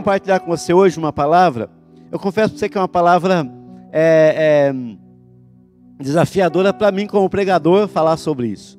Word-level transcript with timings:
compartilhar 0.00 0.40
com 0.40 0.50
você 0.50 0.72
hoje 0.72 0.98
uma 0.98 1.12
palavra. 1.12 1.68
Eu 2.10 2.18
confesso 2.18 2.50
para 2.50 2.58
você 2.58 2.68
que 2.70 2.78
é 2.78 2.80
uma 2.80 2.88
palavra 2.88 3.46
é, 3.92 4.72
é, 4.72 6.02
desafiadora 6.02 6.72
para 6.72 6.90
mim, 6.90 7.06
como 7.06 7.28
pregador, 7.28 7.86
falar 7.86 8.16
sobre 8.16 8.46
isso. 8.46 8.78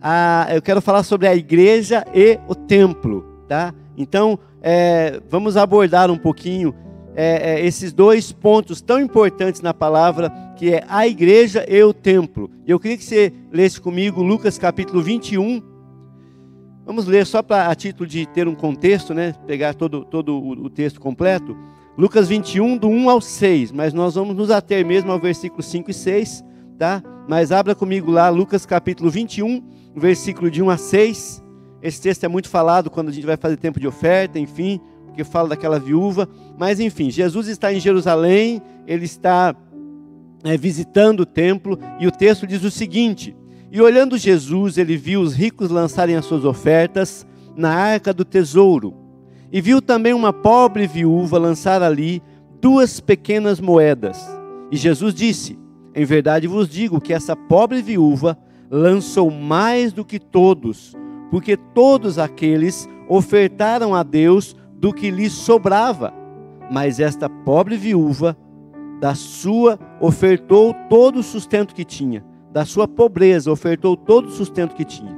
Ah, 0.00 0.46
eu 0.50 0.62
quero 0.62 0.80
falar 0.80 1.02
sobre 1.02 1.28
a 1.28 1.36
igreja 1.36 2.06
e 2.14 2.38
o 2.48 2.54
templo, 2.54 3.22
tá? 3.46 3.74
Então, 3.98 4.38
é, 4.62 5.20
vamos 5.28 5.58
abordar 5.58 6.10
um 6.10 6.16
pouquinho 6.16 6.74
é, 7.14 7.56
é, 7.60 7.66
esses 7.66 7.92
dois 7.92 8.32
pontos 8.32 8.80
tão 8.80 8.98
importantes 8.98 9.60
na 9.60 9.74
palavra, 9.74 10.32
que 10.56 10.72
é 10.72 10.84
a 10.88 11.06
igreja 11.06 11.66
e 11.68 11.82
o 11.82 11.92
templo. 11.92 12.50
Eu 12.66 12.80
queria 12.80 12.96
que 12.96 13.04
você 13.04 13.30
lesse 13.52 13.78
comigo 13.78 14.22
Lucas 14.22 14.56
capítulo 14.56 15.02
21. 15.02 15.62
Vamos 16.86 17.06
ler 17.06 17.26
só 17.26 17.42
para 17.42 17.66
a 17.66 17.74
título 17.74 18.08
de 18.08 18.24
ter 18.26 18.46
um 18.46 18.54
contexto, 18.54 19.12
né? 19.12 19.34
Pegar 19.44 19.74
todo, 19.74 20.04
todo 20.04 20.38
o, 20.38 20.50
o 20.52 20.70
texto 20.70 21.00
completo. 21.00 21.56
Lucas 21.98 22.28
21, 22.28 22.76
do 22.76 22.86
1 22.86 23.10
ao 23.10 23.20
6, 23.20 23.72
mas 23.72 23.92
nós 23.92 24.14
vamos 24.14 24.36
nos 24.36 24.52
ater 24.52 24.86
mesmo 24.86 25.10
ao 25.10 25.18
versículo 25.18 25.64
5 25.64 25.90
e 25.90 25.94
6, 25.94 26.44
tá? 26.78 27.02
Mas 27.26 27.50
abra 27.50 27.74
comigo 27.74 28.12
lá, 28.12 28.28
Lucas 28.28 28.64
capítulo 28.64 29.10
21, 29.10 29.64
versículo 29.96 30.48
de 30.48 30.62
1 30.62 30.70
a 30.70 30.76
6. 30.76 31.42
Esse 31.82 32.00
texto 32.00 32.22
é 32.22 32.28
muito 32.28 32.48
falado 32.48 32.88
quando 32.88 33.08
a 33.08 33.12
gente 33.12 33.26
vai 33.26 33.36
fazer 33.36 33.56
tempo 33.56 33.80
de 33.80 33.88
oferta, 33.88 34.38
enfim, 34.38 34.80
porque 35.06 35.24
fala 35.24 35.48
daquela 35.48 35.80
viúva. 35.80 36.28
Mas 36.56 36.78
enfim, 36.78 37.10
Jesus 37.10 37.48
está 37.48 37.72
em 37.72 37.80
Jerusalém, 37.80 38.62
ele 38.86 39.06
está 39.06 39.56
é, 40.44 40.56
visitando 40.56 41.20
o 41.20 41.26
templo, 41.26 41.76
e 41.98 42.06
o 42.06 42.12
texto 42.12 42.46
diz 42.46 42.62
o 42.62 42.70
seguinte: 42.70 43.34
E 43.70 43.80
olhando 43.80 44.16
Jesus, 44.16 44.78
ele 44.78 44.96
viu 44.96 45.20
os 45.20 45.34
ricos 45.34 45.70
lançarem 45.70 46.16
as 46.16 46.24
suas 46.24 46.44
ofertas 46.44 47.26
na 47.56 47.70
arca 47.74 48.12
do 48.12 48.24
tesouro 48.24 48.94
e 49.50 49.60
viu 49.60 49.80
também 49.80 50.12
uma 50.12 50.32
pobre 50.32 50.86
viúva 50.86 51.38
lançar 51.38 51.82
ali 51.82 52.22
duas 52.60 53.00
pequenas 53.00 53.60
moedas. 53.60 54.18
E 54.70 54.76
Jesus 54.76 55.14
disse: 55.14 55.58
Em 55.94 56.04
verdade 56.04 56.46
vos 56.46 56.68
digo 56.68 57.00
que 57.00 57.12
essa 57.12 57.34
pobre 57.34 57.82
viúva 57.82 58.38
lançou 58.70 59.30
mais 59.30 59.92
do 59.92 60.04
que 60.04 60.18
todos, 60.18 60.94
porque 61.30 61.56
todos 61.56 62.18
aqueles 62.18 62.88
ofertaram 63.08 63.94
a 63.94 64.02
Deus 64.02 64.56
do 64.74 64.92
que 64.92 65.10
lhes 65.10 65.32
sobrava. 65.32 66.12
Mas 66.70 66.98
esta 66.98 67.28
pobre 67.28 67.76
viúva, 67.76 68.36
da 69.00 69.14
sua, 69.14 69.78
ofertou 70.00 70.74
todo 70.88 71.20
o 71.20 71.22
sustento 71.22 71.74
que 71.74 71.84
tinha, 71.84 72.24
da 72.56 72.64
sua 72.64 72.88
pobreza, 72.88 73.52
ofertou 73.52 73.94
todo 73.98 74.28
o 74.28 74.32
sustento 74.32 74.74
que 74.74 74.82
tinha. 74.82 75.14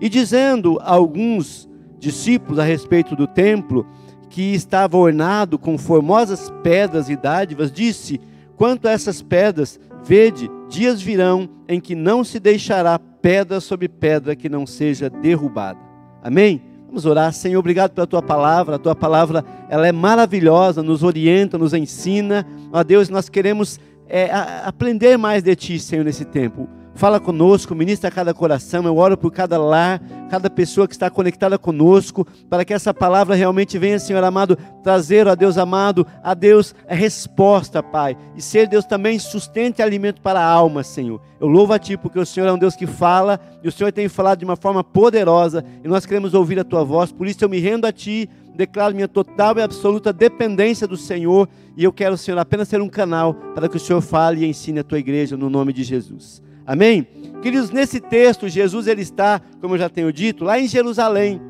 E 0.00 0.08
dizendo 0.08 0.78
alguns 0.80 1.68
discípulos 1.98 2.56
a 2.56 2.62
respeito 2.62 3.16
do 3.16 3.26
templo, 3.26 3.84
que 4.30 4.54
estava 4.54 4.96
ornado 4.96 5.58
com 5.58 5.76
formosas 5.76 6.52
pedras 6.62 7.10
e 7.10 7.16
dádivas, 7.16 7.72
disse: 7.72 8.20
Quanto 8.56 8.86
a 8.86 8.92
essas 8.92 9.20
pedras, 9.20 9.80
vede, 10.04 10.48
dias 10.68 11.02
virão 11.02 11.48
em 11.66 11.80
que 11.80 11.96
não 11.96 12.22
se 12.22 12.38
deixará 12.38 12.96
pedra 12.96 13.58
sobre 13.58 13.88
pedra 13.88 14.36
que 14.36 14.48
não 14.48 14.64
seja 14.64 15.10
derrubada. 15.10 15.80
Amém? 16.22 16.62
Vamos 16.86 17.04
orar, 17.04 17.32
Senhor, 17.32 17.58
obrigado 17.58 17.90
pela 17.90 18.06
tua 18.06 18.22
palavra. 18.22 18.76
A 18.76 18.78
tua 18.78 18.94
palavra, 18.94 19.44
ela 19.68 19.88
é 19.88 19.90
maravilhosa, 19.90 20.80
nos 20.80 21.02
orienta, 21.02 21.58
nos 21.58 21.74
ensina. 21.74 22.46
Ó 22.72 22.84
Deus, 22.84 23.08
nós 23.08 23.28
queremos 23.28 23.80
é, 24.08 24.30
aprender 24.64 25.16
mais 25.16 25.42
de 25.42 25.54
ti, 25.54 25.78
Senhor, 25.78 26.04
nesse 26.04 26.24
tempo. 26.24 26.68
Fala 26.98 27.20
conosco, 27.20 27.76
ministra 27.76 28.10
cada 28.10 28.34
coração. 28.34 28.84
Eu 28.84 28.96
oro 28.96 29.16
por 29.16 29.30
cada 29.30 29.56
lar, 29.56 30.02
cada 30.28 30.50
pessoa 30.50 30.88
que 30.88 30.94
está 30.94 31.08
conectada 31.08 31.56
conosco, 31.56 32.26
para 32.50 32.64
que 32.64 32.74
essa 32.74 32.92
palavra 32.92 33.36
realmente 33.36 33.78
venha, 33.78 34.00
Senhor 34.00 34.24
amado, 34.24 34.58
trazer, 34.82 35.28
a 35.28 35.36
Deus 35.36 35.56
amado, 35.56 36.04
a 36.24 36.34
Deus 36.34 36.74
a 36.88 36.96
resposta, 36.96 37.84
Pai. 37.84 38.16
E 38.34 38.42
ser 38.42 38.66
Deus 38.66 38.84
também 38.84 39.16
sustente 39.20 39.80
alimento 39.80 40.20
para 40.20 40.40
a 40.40 40.44
alma, 40.44 40.82
Senhor. 40.82 41.20
Eu 41.40 41.46
louvo 41.46 41.72
a 41.72 41.78
Ti 41.78 41.96
porque 41.96 42.18
o 42.18 42.26
Senhor 42.26 42.48
é 42.48 42.52
um 42.52 42.58
Deus 42.58 42.74
que 42.74 42.84
fala 42.84 43.38
e 43.62 43.68
o 43.68 43.72
Senhor 43.72 43.92
tem 43.92 44.08
falado 44.08 44.40
de 44.40 44.44
uma 44.44 44.56
forma 44.56 44.82
poderosa 44.82 45.64
e 45.84 45.86
nós 45.86 46.04
queremos 46.04 46.34
ouvir 46.34 46.58
a 46.58 46.64
Tua 46.64 46.82
voz. 46.82 47.12
Por 47.12 47.28
isso 47.28 47.44
eu 47.44 47.48
me 47.48 47.60
rendo 47.60 47.84
a 47.84 47.92
Ti, 47.92 48.28
declaro 48.56 48.92
minha 48.92 49.06
total 49.06 49.56
e 49.56 49.62
absoluta 49.62 50.12
dependência 50.12 50.84
do 50.84 50.96
Senhor 50.96 51.48
e 51.76 51.84
eu 51.84 51.92
quero, 51.92 52.16
Senhor, 52.18 52.38
apenas 52.38 52.66
ser 52.66 52.82
um 52.82 52.88
canal 52.88 53.34
para 53.54 53.68
que 53.68 53.76
o 53.76 53.80
Senhor 53.80 54.00
fale 54.00 54.44
e 54.44 54.48
ensine 54.48 54.80
a 54.80 54.84
Tua 54.84 54.98
igreja 54.98 55.36
no 55.36 55.48
nome 55.48 55.72
de 55.72 55.84
Jesus. 55.84 56.47
Amém? 56.68 57.08
Queridos, 57.40 57.70
nesse 57.70 57.98
texto, 57.98 58.46
Jesus 58.46 58.86
ele 58.86 59.00
está, 59.00 59.40
como 59.58 59.72
eu 59.72 59.78
já 59.78 59.88
tenho 59.88 60.12
dito, 60.12 60.44
lá 60.44 60.60
em 60.60 60.68
Jerusalém. 60.68 61.40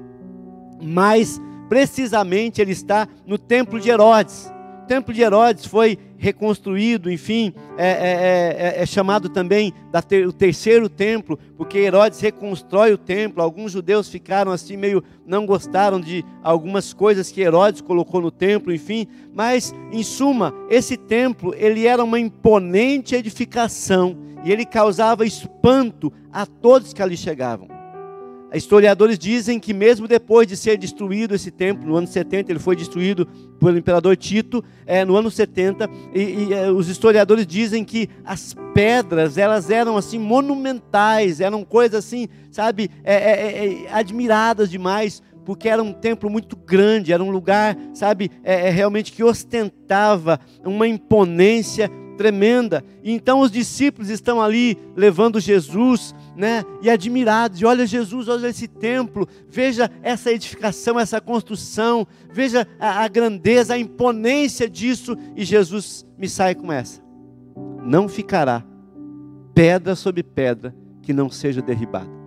Mas, 0.81 1.41
precisamente, 1.69 2.63
ele 2.63 2.71
está 2.71 3.09
no 3.27 3.37
templo 3.37 3.81
de 3.81 3.91
Herodes. 3.91 4.49
O 4.85 4.87
templo 4.87 5.13
de 5.13 5.21
Herodes 5.21 5.67
foi 5.67 5.99
reconstruído, 6.17 7.11
enfim, 7.11 7.53
é, 7.77 7.89
é, 7.89 8.77
é, 8.79 8.83
é 8.83 8.87
chamado 8.87 9.29
também 9.29 9.75
ter, 10.07 10.25
o 10.25 10.33
terceiro 10.33 10.89
templo, 10.89 11.37
porque 11.57 11.79
Herodes 11.79 12.21
reconstrói 12.21 12.93
o 12.93 12.99
templo. 12.99 13.43
Alguns 13.43 13.73
judeus 13.73 14.09
ficaram 14.09 14.53
assim, 14.53 14.77
meio 14.77 15.03
não 15.27 15.45
gostaram 15.45 16.01
de 16.01 16.25
algumas 16.45 16.93
coisas 16.93 17.29
que 17.29 17.41
Herodes 17.41 17.81
colocou 17.81 18.21
no 18.21 18.31
templo, 18.31 18.73
enfim. 18.73 19.09
Mas, 19.35 19.75
em 19.91 20.05
suma, 20.05 20.55
esse 20.71 20.97
templo 20.97 21.53
ele 21.57 21.89
era 21.89 22.05
uma 22.05 22.21
imponente 22.21 23.17
edificação 23.17 24.28
e 24.49 24.53
ele 24.53 24.65
causava 24.65 25.27
espanto 25.27 26.11
a 26.33 26.47
todos 26.47 26.95
que 26.95 27.03
ali 27.03 27.19
chegavam. 27.19 27.69
Historiadores 28.55 29.19
dizem 29.19 29.61
que 29.61 29.75
mesmo 29.75 30.09
depois 30.09 30.47
de 30.47 30.57
ser 30.57 30.79
destruído 30.79 31.35
esse 31.35 31.51
templo, 31.51 31.87
no 31.87 31.97
ano 31.97 32.07
70, 32.07 32.51
ele 32.51 32.59
foi 32.59 32.75
destruído 32.75 33.27
pelo 33.61 33.77
imperador 33.77 34.17
Tito, 34.17 34.65
é, 34.87 35.05
no 35.05 35.17
ano 35.17 35.31
70, 35.31 35.87
e, 36.15 36.21
e 36.21 36.55
é, 36.55 36.71
os 36.71 36.89
historiadores 36.89 37.47
dizem 37.47 37.85
que 37.85 38.09
as 38.25 38.57
pedras, 38.73 39.37
elas 39.37 39.69
eram 39.69 39.99
assim 39.99 40.19
monumentais, 40.19 41.43
eram 41.43 41.63
coisas 41.63 42.03
assim, 42.03 42.27
sabe, 42.51 42.91
é, 43.05 43.15
é, 43.15 43.31
é, 43.31 43.83
é 43.85 43.93
admiradas 43.93 44.71
demais, 44.71 45.23
porque 45.45 45.69
era 45.69 45.83
um 45.83 45.93
templo 45.93 46.31
muito 46.31 46.57
grande, 46.57 47.13
era 47.13 47.23
um 47.23 47.31
lugar, 47.31 47.77
sabe, 47.93 48.31
realmente 48.45 49.13
que 49.13 49.25
ostentava 49.25 50.41
uma 50.65 50.87
imponência 50.87 51.91
tremenda. 52.19 52.85
E 53.03 53.13
então 53.13 53.41
os 53.41 53.51
discípulos 53.51 54.11
estão 54.11 54.43
ali 54.43 54.77
levando 54.97 55.41
Jesus, 55.41 56.15
né? 56.37 56.65
E 56.83 56.91
admirados. 56.91 57.61
E 57.61 57.65
olha 57.65 57.87
Jesus, 57.87 58.29
olha 58.29 58.49
esse 58.49 58.67
templo, 58.67 59.27
veja 59.49 59.91
essa 60.03 60.33
edificação, 60.33 60.99
essa 60.99 61.21
construção, 61.21 62.07
veja 62.31 62.67
a, 62.79 63.05
a 63.05 63.09
grandeza, 63.09 63.75
a 63.75 63.79
imponência 63.79 64.69
disso. 64.69 65.17
E 65.37 65.45
Jesus 65.45 66.05
me 66.19 66.29
sai 66.29 66.55
com 66.55 66.73
essa: 66.73 67.01
não 67.83 68.09
ficará 68.09 68.65
pedra 69.55 69.95
sobre 69.95 70.23
pedra 70.23 70.75
que 71.01 71.13
não 71.13 71.31
seja 71.31 71.63
derribada. 71.63 72.18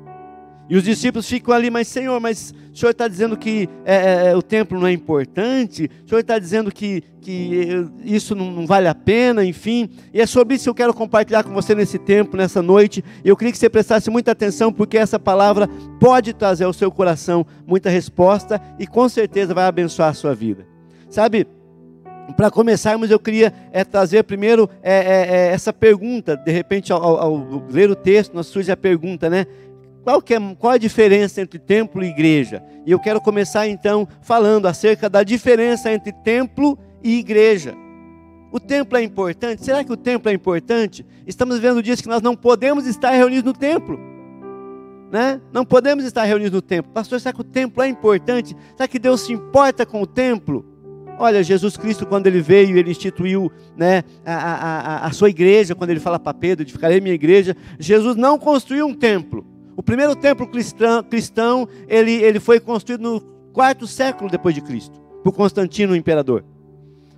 E 0.72 0.78
os 0.78 0.84
discípulos 0.86 1.28
ficam 1.28 1.54
ali, 1.54 1.70
mas 1.70 1.86
Senhor, 1.90 2.18
mas 2.22 2.56
o 2.74 2.78
Senhor 2.78 2.92
está 2.92 3.06
dizendo 3.06 3.36
que 3.36 3.68
é, 3.84 3.96
é, 3.96 4.32
é, 4.32 4.36
o 4.38 4.42
templo 4.42 4.80
não 4.80 4.88
é 4.88 4.94
importante, 4.94 5.92
o 6.06 6.08
Senhor 6.08 6.22
está 6.22 6.40
dizendo 6.40 6.72
que, 6.72 7.04
que 7.20 7.86
isso 8.06 8.34
não, 8.34 8.50
não, 8.50 8.66
vale 8.66 8.88
a 8.88 8.96
pena, 8.96 9.44
enfim. 9.44 9.90
E 10.14 10.22
é 10.22 10.26
sobre 10.26 10.56
isso 10.56 10.64
que 10.64 10.70
eu 10.70 10.74
quero 10.74 10.94
compartilhar 10.94 11.44
com 11.44 11.52
você 11.54 11.76
nesse 11.76 12.00
tempo, 12.00 12.38
nessa 12.38 12.62
noite. 12.62 13.04
Eu 13.22 13.36
queria 13.36 13.52
que 13.52 13.58
você 13.58 13.70
prestasse 13.70 14.10
muita 14.10 14.32
atenção, 14.32 14.72
porque 14.72 14.98
essa 14.98 15.20
palavra 15.20 15.68
pode 16.00 16.32
trazer 16.32 16.64
ao 16.64 16.72
seu 16.72 16.90
coração 16.90 17.46
muita 17.68 17.90
resposta 17.90 18.62
e 18.80 18.88
com 18.88 19.10
certeza 19.10 19.54
vai 19.54 19.66
abençoar 19.66 20.08
a 20.08 20.14
sua 20.14 20.34
vida. 20.34 20.66
Sabe, 21.10 21.46
para 22.38 22.50
começarmos, 22.50 23.12
eu 23.12 23.20
queria 23.20 23.52
é, 23.74 23.84
trazer 23.84 24.24
primeiro 24.24 24.70
é 24.82 25.50
essa 25.52 25.74
pergunta. 25.74 26.38
De 26.38 26.50
repente, 26.50 26.94
ao, 26.94 27.04
ao, 27.04 27.66
ler 27.70 27.92
o 27.92 27.96
texto, 27.96 28.42
surge 28.42 28.72
a 28.72 28.78
pergunta, 28.78 29.30
né? 29.30 29.46
Qual, 30.04 30.18
é, 30.18 30.56
qual 30.56 30.74
a 30.74 30.78
diferença 30.78 31.42
entre 31.42 31.60
templo 31.60 32.04
e 32.04 32.08
igreja? 32.08 32.64
E 32.86 32.92
eu 32.92 33.00
quero 33.00 33.22
começar 33.22 33.68
então 33.68 34.08
falando 34.22 34.66
acerca 34.66 35.10
da 35.10 35.24
diferença 35.24 35.92
entre 35.92 36.12
templo 36.12 36.78
e 37.04 37.20
igreja. 37.20 37.76
O 38.52 38.60
templo 38.60 38.98
é 38.98 39.04
importante? 39.04 39.64
Será 39.64 39.84
que 39.84 39.94
o 39.94 39.98
templo 39.98 40.30
é 40.30 40.34
importante? 40.34 41.06
Estamos 41.26 41.60
vendo 41.60 41.84
dias 41.84 42.02
que 42.02 42.08
nós 42.08 42.22
não 42.22 42.36
podemos 42.36 42.86
estar 42.86 43.12
reunidos 43.12 43.44
no 43.44 43.54
templo. 43.54 44.00
Né? 45.12 45.40
Não 45.54 45.64
podemos 45.64 46.04
estar 46.04 46.24
reunidos 46.24 46.54
no 46.54 46.62
templo. 46.62 46.92
Pastor, 46.92 47.20
será 47.20 47.34
que 47.34 47.42
o 47.42 47.46
templo 47.46 47.84
é 47.84 47.88
importante? 47.88 48.56
Será 48.76 48.88
que 48.88 48.98
Deus 49.00 49.22
se 49.22 49.32
importa 49.32 49.86
com 49.86 50.02
o 50.02 50.08
templo? 50.08 50.66
Olha, 51.20 51.44
Jesus 51.44 51.78
Cristo, 51.78 52.06
quando 52.06 52.26
ele 52.26 52.42
veio, 52.42 52.76
ele 52.76 52.90
instituiu 52.90 53.52
né, 53.78 54.04
a, 54.26 54.34
a, 54.34 55.06
a 55.06 55.12
sua 55.12 55.30
igreja, 55.30 55.76
quando 55.76 55.92
ele 55.92 56.00
fala 56.00 56.18
para 56.18 56.34
Pedro, 56.34 56.64
edificarei 56.64 57.00
minha 57.00 57.14
igreja, 57.14 57.56
Jesus 57.78 58.16
não 58.16 58.40
construiu 58.40 58.88
um 58.88 58.94
templo. 58.94 59.46
O 59.76 59.84
primeiro 59.84 60.16
templo 60.16 60.48
cristão, 60.48 61.04
cristão 61.04 61.68
ele, 61.88 62.12
ele 62.12 62.40
foi 62.40 62.60
construído 62.60 63.02
no 63.02 63.22
quarto 63.54 63.88
século 63.88 64.30
depois 64.30 64.56
de 64.56 64.62
Cristo, 64.62 65.00
por 65.24 65.34
Constantino, 65.34 65.94
o 65.94 65.96
imperador. 65.96 66.44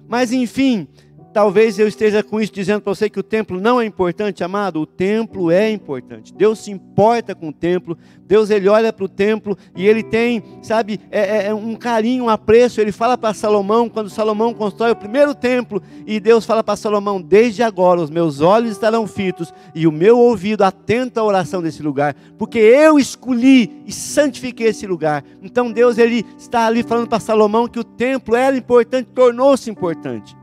Mas 0.08 0.32
enfim, 0.32 0.88
Talvez 1.34 1.80
eu 1.80 1.88
esteja 1.88 2.22
com 2.22 2.40
isso 2.40 2.54
dizendo 2.54 2.82
para 2.82 2.94
você 2.94 3.10
que 3.10 3.20
o 3.20 3.24
templo 3.24 3.60
não 3.60 3.82
é 3.82 3.86
importante, 3.86 4.44
amado. 4.44 4.80
O 4.80 4.86
templo 4.86 5.50
é 5.50 5.72
importante. 5.72 6.32
Deus 6.32 6.60
se 6.60 6.70
importa 6.70 7.34
com 7.34 7.48
o 7.48 7.54
templo. 7.54 7.98
Deus 8.28 8.52
ele 8.52 8.70
olha 8.70 8.94
para 8.94 9.04
o 9.04 9.10
templo 9.10 9.58
e 9.76 9.88
ele 9.88 10.04
tem, 10.04 10.44
sabe, 10.62 11.02
é, 11.10 11.38
é, 11.38 11.48
é 11.48 11.54
um 11.54 11.74
carinho, 11.74 12.26
um 12.26 12.30
apreço. 12.30 12.80
Ele 12.80 12.92
fala 12.92 13.18
para 13.18 13.34
Salomão 13.34 13.90
quando 13.90 14.12
Salomão 14.12 14.54
constrói 14.54 14.92
o 14.92 14.96
primeiro 14.96 15.34
templo 15.34 15.82
e 16.06 16.20
Deus 16.20 16.46
fala 16.46 16.64
para 16.64 16.76
Salomão: 16.76 17.20
desde 17.20 17.64
agora 17.64 18.00
os 18.00 18.12
meus 18.12 18.40
olhos 18.40 18.74
estarão 18.74 19.08
fitos 19.08 19.52
e 19.74 19.88
o 19.88 19.92
meu 19.92 20.20
ouvido 20.20 20.64
atento 20.64 21.20
à 21.20 21.24
oração 21.24 21.64
desse 21.64 21.82
lugar, 21.82 22.16
porque 22.38 22.60
eu 22.60 23.00
escolhi 23.00 23.82
e 23.88 23.92
santifiquei 23.92 24.68
esse 24.68 24.86
lugar. 24.86 25.24
Então 25.42 25.72
Deus 25.72 25.98
ele 25.98 26.24
está 26.38 26.68
ali 26.68 26.84
falando 26.84 27.08
para 27.08 27.20
Salomão 27.20 27.68
que 27.68 27.80
o 27.80 27.84
templo 27.84 28.36
era 28.36 28.56
importante, 28.56 29.10
tornou-se 29.16 29.70
importante. 29.70 30.43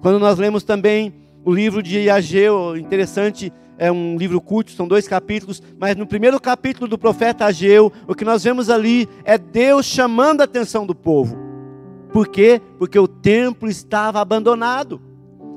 Quando 0.00 0.18
nós 0.18 0.38
lemos 0.38 0.62
também 0.62 1.12
o 1.44 1.52
livro 1.52 1.82
de 1.82 2.08
Ageu, 2.08 2.76
interessante, 2.76 3.52
é 3.76 3.90
um 3.92 4.16
livro 4.16 4.40
curto, 4.40 4.70
são 4.72 4.88
dois 4.88 5.06
capítulos, 5.06 5.62
mas 5.78 5.96
no 5.96 6.06
primeiro 6.06 6.40
capítulo 6.40 6.88
do 6.88 6.98
profeta 6.98 7.44
Ageu, 7.44 7.92
o 8.06 8.14
que 8.14 8.24
nós 8.24 8.44
vemos 8.44 8.70
ali 8.70 9.08
é 9.24 9.36
Deus 9.36 9.86
chamando 9.86 10.40
a 10.40 10.44
atenção 10.44 10.86
do 10.86 10.94
povo. 10.94 11.36
Por 12.12 12.28
quê? 12.28 12.60
Porque 12.78 12.98
o 12.98 13.06
templo 13.06 13.68
estava 13.68 14.20
abandonado. 14.20 15.00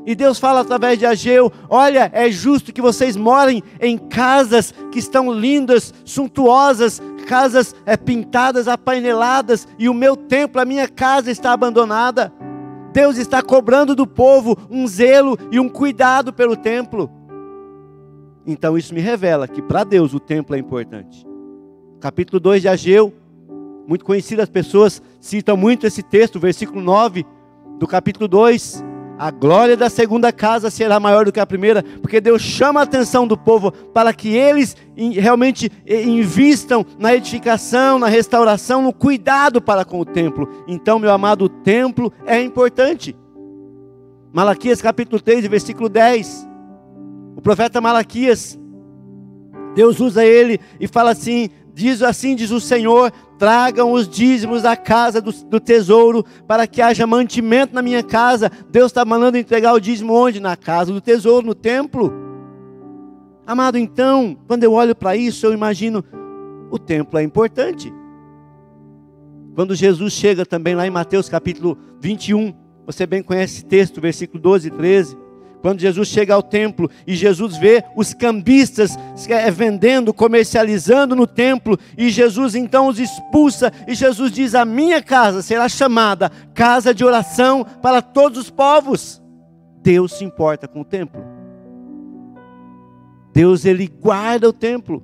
E 0.06 0.14
Deus 0.14 0.38
fala 0.38 0.60
através 0.60 1.00
de 1.00 1.06
Ageu: 1.06 1.52
Olha, 1.70 2.12
é 2.14 2.30
justo 2.30 2.74
que 2.74 2.82
vocês 2.82 3.16
morem 3.16 3.64
em 3.80 3.98
casas 3.98 4.74
que 4.92 5.00
estão 5.00 5.32
lindas, 5.32 5.94
suntuosas, 6.04 7.02
casas 7.28 7.74
é, 7.86 7.96
pintadas, 7.96 8.68
apaineladas, 8.68 9.66
e 9.80 9.88
o 9.88 9.94
meu 9.94 10.18
templo, 10.18 10.62
a 10.62 10.66
minha 10.66 10.88
casa 10.88 11.32
está 11.32 11.54
abandonada. 11.54 12.32
Deus 12.94 13.18
está 13.18 13.42
cobrando 13.42 13.96
do 13.96 14.06
povo 14.06 14.56
um 14.70 14.88
zelo 14.88 15.38
e 15.52 15.60
um 15.60 15.68
cuidado 15.68 16.32
pelo 16.32 16.56
templo. 16.56 17.10
Então 18.46 18.78
isso 18.78 18.94
me 18.94 19.02
revela 19.02 19.48
que 19.48 19.62
para 19.62 19.84
Deus 19.84 20.14
o 20.14 20.20
templo 20.20 20.56
é 20.56 20.60
importante. 20.60 21.26
Capítulo 22.00 22.40
2 22.40 22.62
de 22.62 22.68
Ageu, 22.68 23.14
muito 23.88 24.06
conhecido, 24.06 24.42
as 24.42 24.50
pessoas 24.50 25.02
citam 25.20 25.58
muito 25.58 25.88
esse 25.88 26.04
texto, 26.04 26.40
versículo 26.40 26.82
9 26.82 27.26
do 27.80 27.88
capítulo 27.88 28.28
2. 28.28 28.93
A 29.24 29.32
glória 29.32 29.78
da 29.78 29.90
segunda 29.90 30.34
casa 30.34 30.70
será 30.70 31.00
maior 31.00 31.24
do 31.24 31.32
que 31.32 31.40
a 31.40 31.46
primeira, 31.46 31.82
porque 32.02 32.20
Deus 32.20 32.42
chama 32.42 32.82
a 32.82 32.84
atenção 32.84 33.26
do 33.26 33.38
povo 33.38 33.72
para 33.72 34.12
que 34.14 34.36
eles 34.36 34.76
realmente 34.98 35.72
invistam 35.88 36.86
na 37.00 37.16
edificação, 37.16 37.98
na 37.98 38.08
restauração, 38.08 38.82
no 38.82 38.92
cuidado 38.92 39.62
para 39.62 39.86
com 39.86 39.98
o 40.02 40.04
templo. 40.04 40.50
Então, 40.68 41.00
meu 41.00 41.10
amado, 41.10 41.46
o 41.46 41.48
templo 41.48 42.12
é 42.26 42.42
importante. 42.42 43.16
Malaquias 44.34 44.82
capítulo 44.82 45.22
3, 45.22 45.48
versículo 45.48 45.88
10. 45.88 46.46
O 47.38 47.42
profeta 47.42 47.80
Malaquias, 47.80 48.60
Deus 49.74 50.02
usa 50.02 50.26
ele 50.26 50.60
e 50.82 50.86
fala 50.86 51.12
assim: 51.12 51.50
diz 51.74 52.02
assim 52.02 52.36
diz 52.36 52.52
o 52.52 52.60
Senhor: 52.60 53.10
tragam 53.44 53.92
os 53.92 54.08
dízimos 54.08 54.62
da 54.62 54.78
casa 54.78 55.20
do, 55.20 55.34
do, 55.34 55.60
tesouro, 55.60 56.24
para 56.48 56.66
que 56.66 56.82
haja 56.82 57.06
mantimento 57.06 57.76
na 57.76 57.82
minha 57.82 58.02
casa. 58.02 58.50
Deus 58.70 58.86
está 58.86 59.04
mandando 59.04 59.38
entregar 59.38 59.74
o 59.74 59.82
dízimo 59.82 60.14
onde? 60.14 60.40
Na 60.40 60.56
casa 60.56 60.94
do 60.94 61.02
tesouro, 61.02 61.46
no 61.46 61.54
templo. 61.54 62.14
Amado, 63.46 63.78
então, 63.78 64.38
quando 64.48 64.64
eu 64.64 64.72
olho 64.72 64.96
para 64.96 65.18
isso, 65.18 65.46
eu 65.46 65.52
imagino 65.52 66.06
o 66.72 66.80
templo 66.80 67.20
é 67.20 67.24
importante. 67.24 67.94
Quando 69.54 69.76
Jesus 69.76 70.14
chega 70.14 70.46
também 70.46 70.74
lá 70.74 70.88
em 70.88 70.90
Mateus 70.90 71.28
capítulo 71.28 71.78
21, 72.00 72.54
você 72.86 73.06
bem 73.06 73.22
conhece 73.22 73.56
esse 73.56 73.66
texto, 73.66 74.00
versículo 74.00 74.42
12 74.42 74.70
e 74.70 74.72
13. 74.72 75.18
Quando 75.64 75.80
Jesus 75.80 76.10
chega 76.10 76.34
ao 76.34 76.44
templo 76.44 76.92
e 77.08 77.16
Jesus 77.16 77.56
vê 77.56 77.86
os 77.96 78.14
cambistas 78.14 78.98
é, 79.30 79.50
vendendo, 79.50 80.14
comercializando 80.14 81.16
no 81.16 81.26
templo, 81.26 81.80
e 81.98 82.10
Jesus 82.10 82.54
então 82.54 82.90
os 82.90 83.00
expulsa, 83.00 83.72
e 83.88 83.96
Jesus 83.96 84.34
diz: 84.34 84.56
A 84.56 84.66
minha 84.66 85.02
casa 85.02 85.42
será 85.42 85.70
chamada 85.70 86.30
casa 86.54 86.94
de 86.94 87.06
oração 87.06 87.66
para 87.82 88.02
todos 88.02 88.40
os 88.40 88.50
povos. 88.50 89.24
Deus 89.82 90.18
se 90.18 90.26
importa 90.26 90.68
com 90.68 90.82
o 90.82 90.86
templo. 90.86 91.24
Deus 93.34 93.64
ele 93.64 93.88
guarda 93.88 94.50
o 94.50 94.54
templo. 94.54 95.02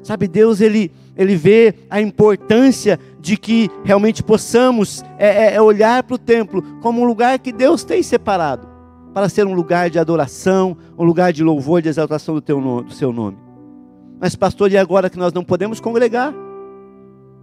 Sabe, 0.00 0.28
Deus 0.28 0.60
ele, 0.60 0.92
ele 1.16 1.34
vê 1.34 1.74
a 1.90 2.00
importância 2.00 3.00
de 3.18 3.36
que 3.36 3.68
realmente 3.84 4.22
possamos 4.22 5.02
é, 5.18 5.56
é 5.56 5.60
olhar 5.60 6.04
para 6.04 6.14
o 6.14 6.18
templo 6.18 6.62
como 6.80 7.02
um 7.02 7.04
lugar 7.04 7.36
que 7.40 7.50
Deus 7.50 7.82
tem 7.82 8.00
separado 8.00 8.75
para 9.16 9.30
ser 9.30 9.46
um 9.46 9.54
lugar 9.54 9.88
de 9.88 9.98
adoração, 9.98 10.76
um 10.98 11.02
lugar 11.02 11.32
de 11.32 11.42
louvor, 11.42 11.80
de 11.80 11.88
exaltação 11.88 12.34
do, 12.34 12.40
teu 12.42 12.60
nome, 12.60 12.88
do 12.88 12.92
seu 12.92 13.14
nome. 13.14 13.38
Mas, 14.20 14.36
pastor, 14.36 14.70
e 14.70 14.76
agora 14.76 15.08
que 15.08 15.16
nós 15.16 15.32
não 15.32 15.42
podemos 15.42 15.80
congregar? 15.80 16.34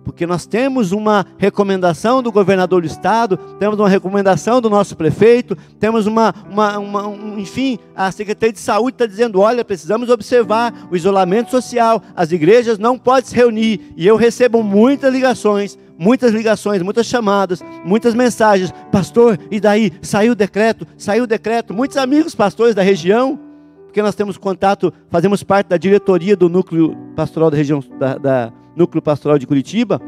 Porque 0.03 0.25
nós 0.25 0.45
temos 0.45 0.91
uma 0.91 1.25
recomendação 1.37 2.21
do 2.21 2.31
governador 2.31 2.81
do 2.81 2.87
estado, 2.87 3.37
temos 3.59 3.79
uma 3.79 3.87
recomendação 3.87 4.59
do 4.59 4.69
nosso 4.69 4.95
prefeito, 4.95 5.57
temos 5.79 6.05
uma, 6.05 6.33
uma, 6.49 6.77
uma 6.77 7.07
um, 7.07 7.39
enfim, 7.39 7.79
a 7.95 8.11
Secretaria 8.11 8.53
de 8.53 8.59
Saúde 8.59 8.95
está 8.95 9.05
dizendo: 9.05 9.39
olha, 9.39 9.63
precisamos 9.63 10.09
observar 10.09 10.73
o 10.91 10.95
isolamento 10.95 11.51
social, 11.51 12.01
as 12.15 12.31
igrejas 12.31 12.77
não 12.77 12.97
podem 12.97 13.29
se 13.29 13.35
reunir. 13.35 13.93
E 13.95 14.05
eu 14.05 14.15
recebo 14.15 14.61
muitas 14.61 15.13
ligações 15.13 15.77
muitas 15.95 16.33
ligações, 16.33 16.81
muitas 16.81 17.05
chamadas, 17.05 17.61
muitas 17.85 18.13
mensagens. 18.13 18.73
Pastor, 18.91 19.39
e 19.49 19.59
daí? 19.59 19.91
Saiu 20.01 20.33
o 20.33 20.35
decreto, 20.35 20.87
saiu 20.97 21.23
o 21.23 21.27
decreto. 21.27 21.73
Muitos 21.73 21.97
amigos 21.97 22.35
pastores 22.35 22.75
da 22.75 22.81
região, 22.81 23.39
porque 23.85 24.01
nós 24.01 24.15
temos 24.15 24.37
contato, 24.37 24.91
fazemos 25.09 25.43
parte 25.43 25.67
da 25.67 25.77
diretoria 25.77 26.35
do 26.35 26.49
núcleo 26.49 26.97
pastoral 27.15 27.49
da 27.51 27.57
região, 27.57 27.81
da, 27.99 28.17
da 28.17 28.53
núcleo 28.75 29.01
pastoral 29.01 29.37
de 29.37 29.47
Curitiba, 29.47 30.01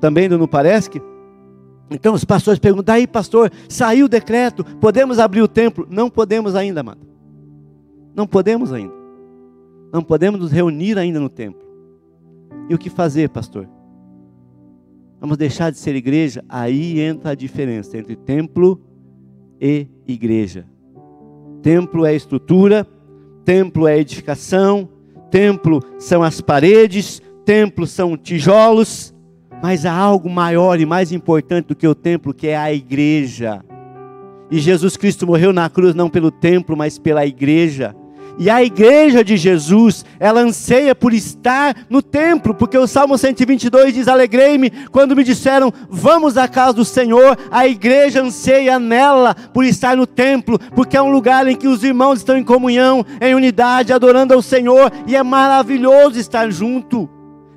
também 0.00 0.28
do 0.28 0.38
Nuparesc. 0.38 1.00
Então 1.90 2.14
os 2.14 2.24
pastores 2.24 2.58
perguntam, 2.58 2.94
aí 2.94 3.06
pastor, 3.06 3.50
saiu 3.68 4.06
o 4.06 4.08
decreto, 4.08 4.64
podemos 4.80 5.18
abrir 5.18 5.42
o 5.42 5.48
templo? 5.48 5.86
Não 5.88 6.10
podemos 6.10 6.54
ainda, 6.54 6.80
amado. 6.80 7.06
Não 8.14 8.26
podemos 8.26 8.72
ainda. 8.72 8.94
Não 9.92 10.02
podemos 10.02 10.40
nos 10.40 10.50
reunir 10.50 10.98
ainda 10.98 11.20
no 11.20 11.28
templo. 11.28 11.60
E 12.68 12.74
o 12.74 12.78
que 12.78 12.90
fazer, 12.90 13.28
pastor? 13.28 13.68
Vamos 15.20 15.36
deixar 15.36 15.70
de 15.70 15.78
ser 15.78 15.94
igreja? 15.94 16.44
Aí 16.48 17.00
entra 17.00 17.30
a 17.30 17.34
diferença 17.34 17.96
entre 17.96 18.16
templo 18.16 18.80
e 19.60 19.86
igreja. 20.06 20.66
Templo 21.62 22.04
é 22.04 22.14
estrutura, 22.14 22.86
templo 23.44 23.86
é 23.86 23.98
edificação, 23.98 24.88
templo 25.30 25.82
são 25.98 26.22
as 26.22 26.40
paredes, 26.40 27.22
templo 27.46 27.86
são 27.86 28.16
tijolos, 28.16 29.14
mas 29.62 29.86
há 29.86 29.92
algo 29.92 30.28
maior 30.28 30.80
e 30.80 30.84
mais 30.84 31.12
importante 31.12 31.68
do 31.68 31.76
que 31.76 31.86
o 31.86 31.94
templo, 31.94 32.34
que 32.34 32.48
é 32.48 32.56
a 32.56 32.72
igreja. 32.72 33.64
E 34.50 34.58
Jesus 34.58 34.96
Cristo 34.96 35.26
morreu 35.26 35.52
na 35.52 35.70
cruz 35.70 35.94
não 35.94 36.10
pelo 36.10 36.32
templo, 36.32 36.76
mas 36.76 36.98
pela 36.98 37.24
igreja. 37.24 37.94
E 38.38 38.50
a 38.50 38.62
igreja 38.62 39.24
de 39.24 39.36
Jesus, 39.36 40.04
ela 40.20 40.40
anseia 40.40 40.94
por 40.94 41.14
estar 41.14 41.74
no 41.88 42.02
templo, 42.02 42.52
porque 42.52 42.76
o 42.76 42.86
Salmo 42.86 43.16
122 43.16 43.94
diz: 43.94 44.08
Alegrei-me 44.08 44.70
quando 44.90 45.16
me 45.16 45.24
disseram, 45.24 45.72
vamos 45.88 46.36
à 46.36 46.46
casa 46.46 46.74
do 46.74 46.84
Senhor. 46.84 47.38
A 47.50 47.66
igreja 47.66 48.22
anseia 48.22 48.78
nela 48.78 49.34
por 49.54 49.64
estar 49.64 49.96
no 49.96 50.06
templo, 50.06 50.58
porque 50.74 50.96
é 50.96 51.02
um 51.02 51.12
lugar 51.12 51.46
em 51.46 51.56
que 51.56 51.68
os 51.68 51.82
irmãos 51.82 52.18
estão 52.18 52.36
em 52.36 52.44
comunhão, 52.44 53.06
em 53.20 53.34
unidade, 53.34 53.92
adorando 53.92 54.34
ao 54.34 54.42
Senhor, 54.42 54.92
e 55.06 55.16
é 55.16 55.22
maravilhoso 55.22 56.18
estar 56.18 56.50
junto. 56.50 57.08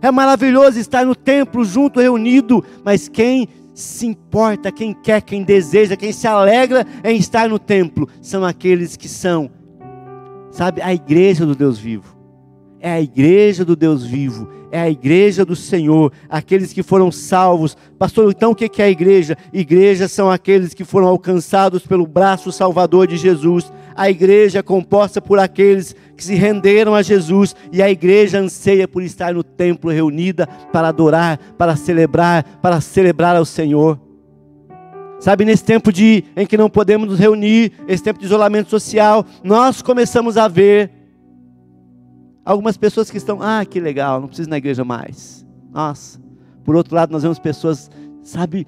É 0.01 0.12
maravilhoso 0.12 0.79
estar 0.79 1.06
no 1.06 1.15
templo 1.15 1.63
junto, 1.65 2.00
reunido, 2.00 2.63
mas 2.84 3.08
quem 3.08 3.48
se 3.74 4.06
importa, 4.06 4.72
quem 4.72 4.94
quer, 4.94 5.22
quem 5.22 5.44
deseja, 5.44 5.96
quem 5.96 6.12
se 6.12 6.27
alegra 6.27 6.86
em 7.03 7.18
estar 7.18 7.48
no 7.50 7.60
templo, 7.60 8.08
são 8.22 8.44
aqueles 8.44 8.96
que 8.96 9.08
são 9.08 9.50
Sabe, 10.51 10.82
a 10.82 10.94
igreja 10.94 11.46
do 11.46 11.56
Deus 11.56 11.77
vivo. 11.77 12.18
É 12.79 12.91
a 12.91 13.01
igreja 13.01 13.63
do 13.63 13.75
Deus 13.75 14.06
vivo, 14.06 14.50
é 14.71 14.79
a 14.79 14.89
igreja 14.89 15.43
do 15.45 15.55
Senhor, 15.55 16.11
aqueles 16.29 16.73
que 16.73 16.83
foram 16.83 17.11
salvos. 17.11 17.75
Pastor, 17.97 18.31
então 18.31 18.51
o 18.51 18.55
que 18.55 18.81
é 18.81 18.85
a 18.85 18.89
igreja? 18.89 19.38
Igreja 19.51 20.07
são 20.07 20.29
aqueles 20.29 20.73
que 20.73 20.83
foram 20.83 21.07
alcançados 21.07 21.85
pelo 21.85 22.05
braço 22.05 22.51
salvador 22.51 23.07
de 23.07 23.17
Jesus. 23.17 23.71
A 23.95 24.09
igreja 24.09 24.59
é 24.59 24.63
composta 24.63 25.21
por 25.21 25.39
aqueles 25.39 25.95
que 26.15 26.23
se 26.23 26.35
renderam 26.35 26.95
a 26.95 27.01
Jesus 27.01 27.55
e 27.71 27.81
a 27.81 27.89
igreja 27.89 28.39
anseia 28.39 28.88
por 28.88 29.03
estar 29.03 29.33
no 29.33 29.43
templo 29.43 29.91
reunida 29.91 30.47
para 30.71 30.88
adorar, 30.88 31.38
para 31.57 31.75
celebrar, 31.75 32.43
para 32.61 32.79
celebrar 32.81 33.35
ao 33.35 33.45
Senhor. 33.45 33.99
Sabe, 35.19 35.43
nesse 35.43 35.65
tempo 35.65 35.91
de, 35.91 36.23
em 36.35 36.45
que 36.45 36.55
não 36.55 36.69
podemos 36.69 37.09
nos 37.09 37.19
reunir, 37.19 37.73
esse 37.89 38.01
tempo 38.01 38.19
de 38.19 38.25
isolamento 38.25 38.69
social, 38.69 39.25
nós 39.43 39.81
começamos 39.81 40.38
a 40.38 40.47
ver 40.47 40.99
algumas 42.50 42.77
pessoas 42.77 43.12
que 43.12 43.18
estão, 43.18 43.44
ah, 43.44 43.63
que 43.63 43.79
legal, 43.79 44.20
não 44.20 44.27
preciso 44.27 44.50
ir 44.50 44.51
na 44.51 44.58
igreja 44.58 44.84
mais. 44.84 45.46
Nossa. 45.72 46.20
Por 46.63 46.75
outro 46.75 46.96
lado, 46.96 47.12
nós 47.12 47.22
vemos 47.22 47.38
pessoas, 47.38 47.91
sabe, 48.24 48.65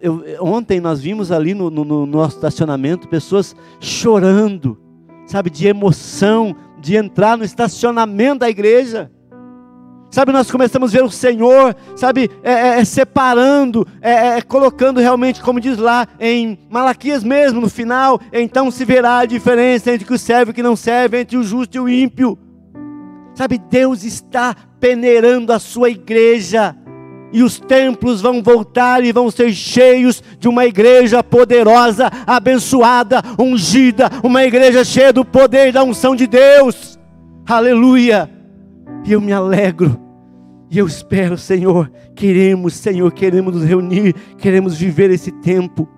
eu, 0.00 0.22
ontem 0.40 0.80
nós 0.80 1.00
vimos 1.00 1.32
ali 1.32 1.52
no, 1.52 1.68
no, 1.68 1.84
no 1.84 2.06
nosso 2.06 2.36
estacionamento 2.36 3.08
pessoas 3.08 3.56
chorando, 3.80 4.78
sabe, 5.26 5.50
de 5.50 5.66
emoção, 5.66 6.54
de 6.78 6.96
entrar 6.96 7.36
no 7.36 7.42
estacionamento 7.42 8.40
da 8.40 8.48
igreja. 8.48 9.10
Sabe, 10.12 10.30
nós 10.30 10.48
começamos 10.48 10.94
a 10.94 10.98
ver 10.98 11.04
o 11.04 11.10
Senhor, 11.10 11.74
sabe, 11.96 12.30
é, 12.40 12.52
é, 12.52 12.68
é 12.78 12.84
separando, 12.84 13.84
é, 14.00 14.12
é, 14.12 14.38
é, 14.38 14.42
colocando 14.42 15.00
realmente, 15.00 15.42
como 15.42 15.58
diz 15.58 15.76
lá 15.76 16.06
em 16.20 16.56
Malaquias 16.70 17.24
mesmo, 17.24 17.60
no 17.60 17.68
final, 17.68 18.20
então 18.32 18.70
se 18.70 18.84
verá 18.84 19.18
a 19.18 19.26
diferença 19.26 19.90
entre 19.90 20.04
o 20.04 20.08
que 20.08 20.18
serve 20.18 20.50
e 20.50 20.52
o 20.52 20.54
que 20.54 20.62
não 20.62 20.76
serve, 20.76 21.18
entre 21.18 21.36
o 21.36 21.42
justo 21.42 21.76
e 21.76 21.80
o 21.80 21.88
ímpio. 21.88 22.38
Sabe, 23.34 23.58
Deus 23.58 24.04
está 24.04 24.54
peneirando 24.78 25.52
a 25.52 25.58
sua 25.58 25.90
igreja, 25.90 26.76
e 27.32 27.42
os 27.42 27.58
templos 27.58 28.20
vão 28.20 28.40
voltar 28.42 29.04
e 29.04 29.10
vão 29.10 29.28
ser 29.30 29.52
cheios 29.52 30.22
de 30.38 30.46
uma 30.46 30.66
igreja 30.66 31.22
poderosa, 31.22 32.08
abençoada, 32.26 33.20
ungida, 33.38 34.08
uma 34.22 34.44
igreja 34.44 34.84
cheia 34.84 35.12
do 35.12 35.24
poder 35.24 35.68
e 35.68 35.72
da 35.72 35.82
unção 35.82 36.14
de 36.14 36.28
Deus. 36.28 36.98
Aleluia! 37.44 38.30
E 39.04 39.12
eu 39.12 39.20
me 39.20 39.32
alegro 39.32 40.04
e 40.74 40.78
eu 40.78 40.88
espero, 40.88 41.38
Senhor, 41.38 41.88
queremos, 42.16 42.74
Senhor, 42.74 43.12
queremos 43.12 43.54
nos 43.54 43.64
reunir, 43.64 44.12
queremos 44.38 44.76
viver 44.76 45.08
esse 45.08 45.30
tempo. 45.30 45.88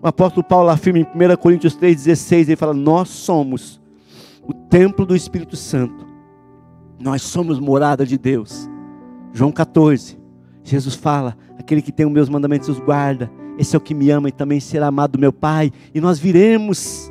O 0.00 0.06
apóstolo 0.06 0.44
Paulo 0.46 0.68
afirma 0.68 1.00
em 1.00 1.02
1 1.02 1.36
Coríntios 1.36 1.76
3,16, 1.76 2.42
ele 2.42 2.54
fala: 2.54 2.74
Nós 2.74 3.08
somos 3.08 3.80
o 4.40 4.52
templo 4.52 5.04
do 5.04 5.16
Espírito 5.16 5.56
Santo, 5.56 6.06
nós 7.02 7.22
somos 7.22 7.58
morada 7.58 8.06
de 8.06 8.16
Deus. 8.16 8.70
João 9.32 9.50
14, 9.50 10.18
Jesus 10.62 10.94
fala: 10.94 11.36
Aquele 11.58 11.82
que 11.82 11.90
tem 11.90 12.06
os 12.06 12.12
meus 12.12 12.28
mandamentos 12.28 12.68
os 12.68 12.78
guarda, 12.78 13.30
esse 13.58 13.74
é 13.74 13.78
o 13.78 13.80
que 13.80 13.94
me 13.94 14.10
ama 14.10 14.28
e 14.28 14.32
também 14.32 14.60
será 14.60 14.86
amado 14.86 15.12
do 15.12 15.18
meu 15.18 15.32
Pai, 15.32 15.72
e 15.94 16.00
nós 16.00 16.18
viremos, 16.18 17.10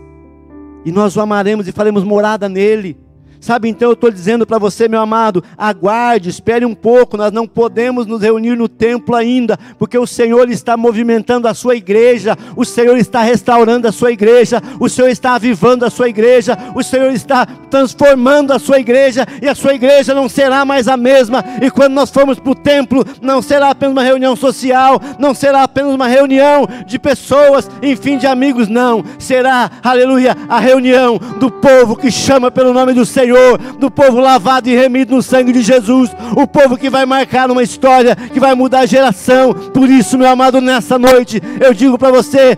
e 0.86 0.92
nós 0.92 1.16
o 1.18 1.22
amaremos 1.22 1.68
e 1.68 1.72
faremos 1.72 2.04
morada 2.04 2.48
nele. 2.48 2.98
Sabe, 3.42 3.68
então 3.68 3.90
eu 3.90 3.94
estou 3.94 4.12
dizendo 4.12 4.46
para 4.46 4.60
você, 4.60 4.88
meu 4.88 5.02
amado, 5.02 5.44
aguarde, 5.58 6.30
espere 6.30 6.64
um 6.64 6.76
pouco, 6.76 7.18
nós 7.18 7.32
não 7.32 7.48
podemos 7.48 8.06
nos 8.06 8.22
reunir 8.22 8.56
no 8.56 8.70
templo 8.70 9.16
ainda, 9.16 9.58
porque 9.80 9.98
o 9.98 10.06
Senhor 10.06 10.48
está 10.52 10.78
movimentando 10.78 11.48
a 11.48 11.56
sua 11.56 11.76
igreja, 11.76 12.38
o 12.56 12.64
Senhor 12.64 12.96
está 13.00 13.24
restaurando 13.24 13.88
a 13.88 13.92
sua 13.92 14.12
igreja, 14.12 14.62
o 14.80 14.88
Senhor 14.88 15.10
está 15.10 15.34
avivando 15.34 15.84
a 15.84 15.90
sua 15.90 16.08
igreja, 16.08 16.56
o 16.76 16.84
Senhor 16.84 17.12
está 17.14 17.48
transformando 17.48 18.54
a 18.54 18.60
sua 18.60 18.80
igreja, 18.80 19.26
e 19.42 19.50
a 19.50 19.56
sua 19.56 19.74
igreja 19.74 20.14
não 20.14 20.30
será 20.30 20.64
mais 20.64 20.88
a 20.88 20.96
mesma, 20.96 21.44
e 21.64 21.72
quando 21.72 21.94
nós 21.94 22.12
formos 22.12 22.38
para 22.38 22.52
o 22.52 22.56
templo, 22.56 23.04
não 23.24 23.42
será 23.42 23.72
apenas 23.72 23.94
uma 23.94 24.04
reunião 24.04 24.36
social, 24.36 25.02
não 25.18 25.34
será 25.34 25.64
apenas 25.64 25.96
uma 25.96 26.08
reunião 26.08 26.68
de 26.86 27.00
pessoas, 27.00 27.68
enfim, 27.82 28.20
de 28.20 28.28
amigos, 28.28 28.68
não, 28.68 29.04
será, 29.18 29.72
aleluia, 29.82 30.38
a 30.48 30.60
reunião 30.60 31.20
do 31.40 31.50
povo 31.50 31.96
que 31.96 32.12
chama 32.12 32.52
pelo 32.52 32.72
nome 32.72 32.94
do 32.94 33.04
Senhor 33.04 33.31
Senhor, 33.32 33.58
do 33.80 33.90
povo 33.90 34.20
lavado 34.20 34.68
e 34.68 34.76
remido 34.76 35.16
no 35.16 35.22
sangue 35.22 35.54
de 35.54 35.62
Jesus, 35.62 36.12
o 36.36 36.46
povo 36.46 36.78
que 36.78 36.90
vai 36.90 37.06
marcar 37.06 37.50
uma 37.50 37.64
história, 37.64 38.14
que 38.14 38.42
vai 38.42 38.54
mudar 38.54 38.80
a 38.82 38.86
geração. 38.86 39.54
Por 39.54 39.90
isso, 39.90 40.18
meu 40.18 40.28
amado, 40.28 40.60
nessa 40.60 41.00
noite, 41.00 41.42
eu 41.62 41.74
digo 41.74 41.98
para 41.98 42.12
você: 42.12 42.58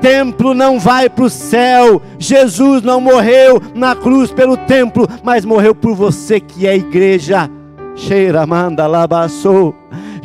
templo 0.00 0.54
não 0.54 0.80
vai 0.80 1.10
para 1.10 1.24
o 1.24 1.30
céu. 1.30 2.00
Jesus 2.18 2.82
não 2.82 2.98
morreu 2.98 3.60
na 3.74 3.94
cruz 3.94 4.32
pelo 4.32 4.56
templo, 4.56 5.06
mas 5.22 5.44
morreu 5.44 5.74
por 5.74 5.94
você 5.94 6.40
que 6.40 6.66
é 6.66 6.74
igreja. 6.74 7.50
Cheira, 7.94 8.46
manda, 8.46 8.86
labaçou. 8.86 9.74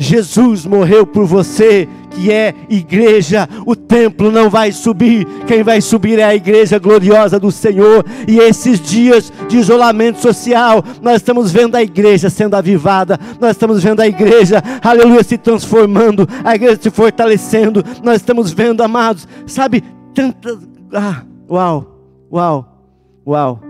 Jesus 0.02 0.66
morreu 0.66 1.06
por 1.06 1.24
você 1.24 1.88
que 2.10 2.30
é 2.30 2.54
igreja. 2.68 3.48
O 3.64 3.74
templo 3.74 4.30
não 4.30 4.50
vai 4.50 4.72
subir, 4.72 5.26
quem 5.46 5.62
vai 5.62 5.80
subir 5.80 6.18
é 6.18 6.24
a 6.24 6.34
igreja 6.34 6.78
gloriosa 6.78 7.38
do 7.38 7.50
Senhor. 7.50 8.04
E 8.28 8.38
esses 8.38 8.80
dias 8.80 9.32
de 9.48 9.58
isolamento 9.58 10.20
social, 10.20 10.84
nós 11.00 11.16
estamos 11.16 11.52
vendo 11.52 11.76
a 11.76 11.82
igreja 11.82 12.28
sendo 12.28 12.54
avivada, 12.54 13.18
nós 13.40 13.52
estamos 13.52 13.82
vendo 13.82 14.00
a 14.00 14.06
igreja, 14.06 14.62
aleluia, 14.82 15.22
se 15.22 15.38
transformando, 15.38 16.28
a 16.44 16.54
igreja 16.54 16.78
se 16.80 16.90
fortalecendo. 16.90 17.82
Nós 18.02 18.16
estamos 18.16 18.52
vendo, 18.52 18.82
amados, 18.82 19.26
sabe, 19.46 19.82
tantas. 20.14 20.58
Ah, 20.92 21.22
uau, 21.48 21.98
uau, 22.30 22.88
uau. 23.26 23.60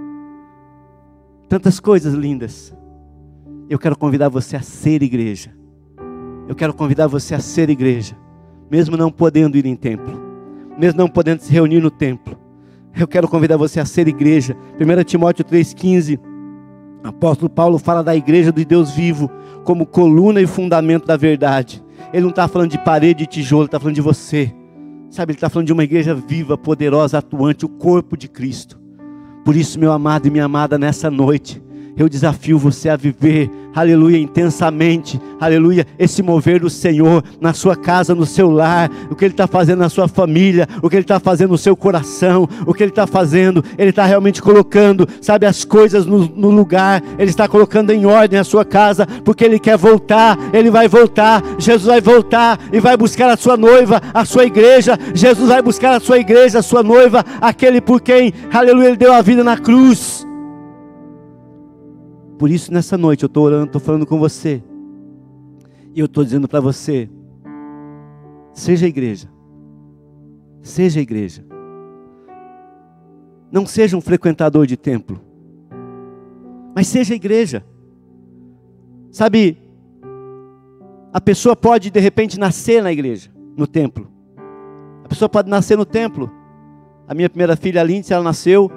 Tantas 1.48 1.78
coisas 1.78 2.14
lindas. 2.14 2.74
Eu 3.68 3.78
quero 3.78 3.96
convidar 3.96 4.28
você 4.28 4.56
a 4.56 4.62
ser 4.62 5.02
igreja. 5.02 5.61
Eu 6.48 6.54
quero 6.54 6.74
convidar 6.74 7.06
você 7.06 7.34
a 7.34 7.40
ser 7.40 7.70
igreja 7.70 8.16
mesmo 8.72 8.96
não 8.96 9.12
podendo 9.12 9.58
ir 9.58 9.66
em 9.66 9.76
templo, 9.76 10.18
mesmo 10.78 10.96
não 10.96 11.06
podendo 11.06 11.42
se 11.42 11.52
reunir 11.52 11.78
no 11.78 11.90
templo. 11.90 12.34
Eu 12.98 13.06
quero 13.06 13.28
convidar 13.28 13.58
você 13.58 13.78
a 13.78 13.84
ser 13.84 14.08
igreja. 14.08 14.56
1 14.80 15.04
Timóteo 15.04 15.44
3,15. 15.44 16.18
Apóstolo 17.04 17.50
Paulo 17.50 17.78
fala 17.78 18.02
da 18.02 18.16
igreja 18.16 18.50
do 18.50 18.64
Deus 18.64 18.92
vivo 18.92 19.30
como 19.62 19.84
coluna 19.84 20.40
e 20.40 20.46
fundamento 20.46 21.06
da 21.06 21.18
verdade. 21.18 21.84
Ele 22.14 22.22
não 22.22 22.30
está 22.30 22.48
falando 22.48 22.70
de 22.70 22.78
parede 22.78 23.24
e 23.24 23.26
tijolo, 23.26 23.66
está 23.66 23.78
falando 23.78 23.94
de 23.94 24.00
você. 24.00 24.50
Sabe, 25.10 25.32
ele 25.32 25.36
está 25.36 25.50
falando 25.50 25.66
de 25.66 25.72
uma 25.74 25.84
igreja 25.84 26.14
viva, 26.14 26.56
poderosa, 26.56 27.18
atuante, 27.18 27.66
o 27.66 27.68
corpo 27.68 28.16
de 28.16 28.26
Cristo. 28.26 28.80
Por 29.44 29.54
isso, 29.54 29.78
meu 29.78 29.92
amado 29.92 30.28
e 30.28 30.30
minha 30.30 30.46
amada, 30.46 30.78
nessa 30.78 31.10
noite, 31.10 31.62
eu 31.96 32.08
desafio 32.08 32.58
você 32.58 32.88
a 32.88 32.96
viver, 32.96 33.50
aleluia, 33.74 34.18
intensamente, 34.18 35.20
aleluia, 35.40 35.86
esse 35.98 36.22
mover 36.22 36.60
do 36.60 36.70
Senhor 36.70 37.22
na 37.40 37.52
sua 37.52 37.76
casa, 37.76 38.14
no 38.14 38.24
seu 38.24 38.50
lar, 38.50 38.90
o 39.10 39.14
que 39.14 39.24
Ele 39.24 39.34
está 39.34 39.46
fazendo 39.46 39.80
na 39.80 39.88
sua 39.88 40.08
família, 40.08 40.68
o 40.82 40.88
que 40.88 40.96
Ele 40.96 41.04
está 41.04 41.20
fazendo 41.20 41.50
no 41.50 41.58
seu 41.58 41.76
coração, 41.76 42.48
o 42.66 42.72
que 42.72 42.82
Ele 42.82 42.90
está 42.92 43.06
fazendo, 43.06 43.64
Ele 43.76 43.90
está 43.90 44.04
realmente 44.04 44.40
colocando, 44.40 45.06
sabe, 45.20 45.46
as 45.46 45.64
coisas 45.64 46.06
no, 46.06 46.26
no, 46.26 46.50
lugar, 46.50 47.02
Ele 47.18 47.30
está 47.30 47.46
colocando 47.46 47.90
em 47.90 48.06
ordem 48.06 48.38
a 48.38 48.44
sua 48.44 48.64
casa, 48.64 49.06
porque 49.24 49.44
Ele 49.44 49.58
quer 49.58 49.76
voltar, 49.76 50.38
Ele 50.52 50.70
vai 50.70 50.88
voltar, 50.88 51.42
Jesus 51.58 51.86
vai 51.86 52.00
voltar 52.00 52.58
e 52.72 52.80
vai 52.80 52.96
buscar 52.96 53.30
a 53.30 53.36
sua 53.36 53.56
noiva, 53.56 54.00
a 54.14 54.24
sua 54.24 54.44
igreja, 54.44 54.98
Jesus 55.14 55.48
vai 55.48 55.60
buscar 55.60 55.94
a 55.96 56.00
sua 56.00 56.18
igreja, 56.18 56.58
a 56.60 56.62
sua 56.62 56.82
noiva, 56.82 57.24
aquele 57.40 57.80
por 57.80 58.00
quem, 58.00 58.32
aleluia, 58.52 58.88
Ele 58.88 58.96
deu 58.96 59.12
a 59.12 59.20
vida 59.20 59.44
na 59.44 59.58
cruz. 59.58 60.26
Por 62.42 62.50
isso, 62.50 62.72
nessa 62.74 62.98
noite, 62.98 63.22
eu 63.22 63.28
estou 63.28 63.44
orando, 63.44 63.66
estou 63.66 63.80
falando 63.80 64.04
com 64.04 64.18
você. 64.18 64.60
E 65.94 66.00
eu 66.00 66.06
estou 66.06 66.24
dizendo 66.24 66.48
para 66.48 66.58
você: 66.58 67.08
seja 68.52 68.88
igreja. 68.88 69.30
Seja 70.60 71.00
igreja. 71.00 71.46
Não 73.48 73.64
seja 73.64 73.96
um 73.96 74.00
frequentador 74.00 74.66
de 74.66 74.76
templo. 74.76 75.20
Mas 76.74 76.88
seja 76.88 77.14
igreja. 77.14 77.64
Sabe, 79.12 79.56
a 81.12 81.20
pessoa 81.20 81.54
pode 81.54 81.90
de 81.92 82.00
repente 82.00 82.40
nascer 82.40 82.82
na 82.82 82.90
igreja, 82.90 83.30
no 83.56 83.68
templo. 83.68 84.10
A 85.04 85.08
pessoa 85.08 85.28
pode 85.28 85.48
nascer 85.48 85.78
no 85.78 85.84
templo. 85.84 86.28
A 87.06 87.14
minha 87.14 87.30
primeira 87.30 87.54
filha, 87.54 87.80
a 87.80 87.84
Lindsay, 87.84 88.12
ela 88.12 88.24
nasceu 88.24 88.68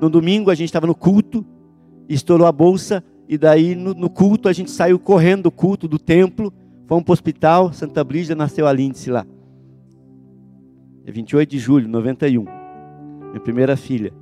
no 0.00 0.08
domingo, 0.08 0.50
a 0.50 0.54
gente 0.54 0.70
estava 0.70 0.86
no 0.86 0.94
culto, 0.94 1.44
estourou 2.14 2.46
a 2.46 2.52
bolsa, 2.52 3.02
e 3.28 3.38
daí 3.38 3.74
no, 3.74 3.94
no, 3.94 4.10
culto 4.10 4.48
a 4.48 4.52
gente 4.52 4.70
saiu 4.70 4.98
correndo 4.98 5.44
do 5.44 5.50
culto 5.50 5.86
do 5.86 5.98
templo, 5.98 6.52
fomos 6.86 7.04
para 7.04 7.12
o 7.12 7.14
hospital, 7.14 7.72
Santa 7.72 8.02
Brígida 8.02 8.34
nasceu 8.34 8.66
a 8.66 8.72
Lindsay 8.72 9.12
lá. 9.12 9.24
É 11.06 11.12
28 11.12 11.48
de 11.48 11.58
julho 11.58 11.86
de 11.86 11.90
91. 11.90 12.44
Minha 13.30 13.40
primeira 13.40 13.76
filha. 13.76 14.12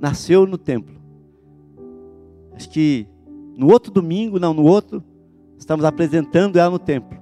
Nasceu 0.00 0.46
no 0.46 0.56
templo. 0.56 0.96
Acho 2.54 2.70
que 2.70 3.06
no 3.56 3.70
outro 3.70 3.92
domingo, 3.92 4.38
não, 4.38 4.54
no 4.54 4.64
outro, 4.64 5.02
estamos 5.58 5.84
apresentando 5.84 6.58
ela 6.58 6.70
no 6.70 6.78
templo. 6.78 7.18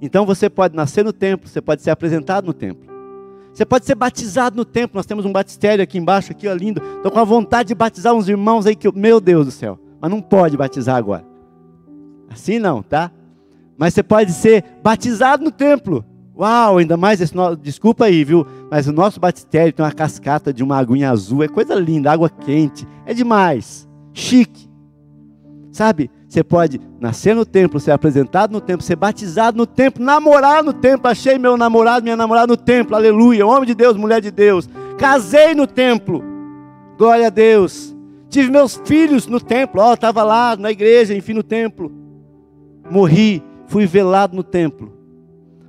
Então 0.00 0.24
você 0.26 0.48
pode 0.48 0.76
nascer 0.76 1.04
no 1.04 1.12
templo, 1.12 1.48
você 1.48 1.60
pode 1.60 1.82
ser 1.82 1.90
apresentado 1.90 2.46
no 2.46 2.52
templo. 2.52 2.97
Você 3.52 3.64
pode 3.64 3.84
ser 3.86 3.94
batizado 3.94 4.56
no 4.56 4.64
templo. 4.64 4.96
Nós 4.96 5.06
temos 5.06 5.24
um 5.24 5.32
batistério 5.32 5.82
aqui 5.82 5.98
embaixo, 5.98 6.32
aqui, 6.32 6.46
ó, 6.46 6.54
lindo. 6.54 6.80
Estou 6.96 7.10
com 7.10 7.18
a 7.18 7.24
vontade 7.24 7.68
de 7.68 7.74
batizar 7.74 8.14
uns 8.14 8.28
irmãos 8.28 8.66
aí 8.66 8.76
que, 8.76 8.90
meu 8.96 9.20
Deus 9.20 9.46
do 9.46 9.52
céu 9.52 9.78
mas 10.00 10.10
não 10.10 10.20
pode 10.20 10.56
batizar 10.56 10.96
agora. 10.96 11.24
Assim 12.30 12.58
não, 12.58 12.82
tá? 12.82 13.10
Mas 13.76 13.94
você 13.94 14.02
pode 14.02 14.32
ser 14.32 14.64
batizado 14.82 15.44
no 15.44 15.50
templo. 15.50 16.04
Uau, 16.36 16.78
ainda 16.78 16.96
mais 16.96 17.20
esse 17.20 17.34
nosso, 17.34 17.56
desculpa 17.56 18.04
aí, 18.04 18.22
viu? 18.22 18.46
Mas 18.70 18.86
o 18.86 18.92
nosso 18.92 19.18
batistério 19.18 19.72
tem 19.72 19.84
uma 19.84 19.92
cascata 19.92 20.52
de 20.52 20.62
uma 20.62 20.78
aguinha 20.78 21.10
azul, 21.10 21.42
é 21.42 21.48
coisa 21.48 21.74
linda, 21.74 22.12
água 22.12 22.30
quente, 22.30 22.86
é 23.04 23.12
demais, 23.12 23.88
chique. 24.12 24.68
Sabe? 25.72 26.10
Você 26.28 26.44
pode 26.44 26.78
nascer 27.00 27.34
no 27.34 27.46
templo, 27.46 27.80
ser 27.80 27.92
apresentado 27.92 28.52
no 28.52 28.60
templo, 28.60 28.82
ser 28.84 28.96
batizado 28.96 29.56
no 29.56 29.64
templo, 29.64 30.04
namorar 30.04 30.62
no 30.62 30.74
templo. 30.74 31.08
Achei 31.08 31.38
meu 31.38 31.56
namorado, 31.56 32.04
minha 32.04 32.16
namorada 32.16 32.48
no 32.48 32.56
templo, 32.56 32.94
aleluia. 32.94 33.46
Homem 33.46 33.66
de 33.66 33.74
Deus, 33.74 33.96
mulher 33.96 34.20
de 34.20 34.30
Deus. 34.30 34.68
Casei 34.98 35.54
no 35.54 35.66
templo, 35.66 36.22
glória 36.98 37.28
a 37.28 37.30
Deus. 37.30 37.96
Tive 38.28 38.50
meus 38.50 38.78
filhos 38.84 39.26
no 39.26 39.40
templo, 39.40 39.80
ó, 39.80 39.94
estava 39.94 40.22
lá 40.22 40.54
na 40.54 40.70
igreja, 40.70 41.14
enfim, 41.14 41.32
no 41.32 41.42
templo. 41.42 41.90
Morri, 42.90 43.42
fui 43.66 43.86
velado 43.86 44.36
no 44.36 44.42
templo. 44.42 44.92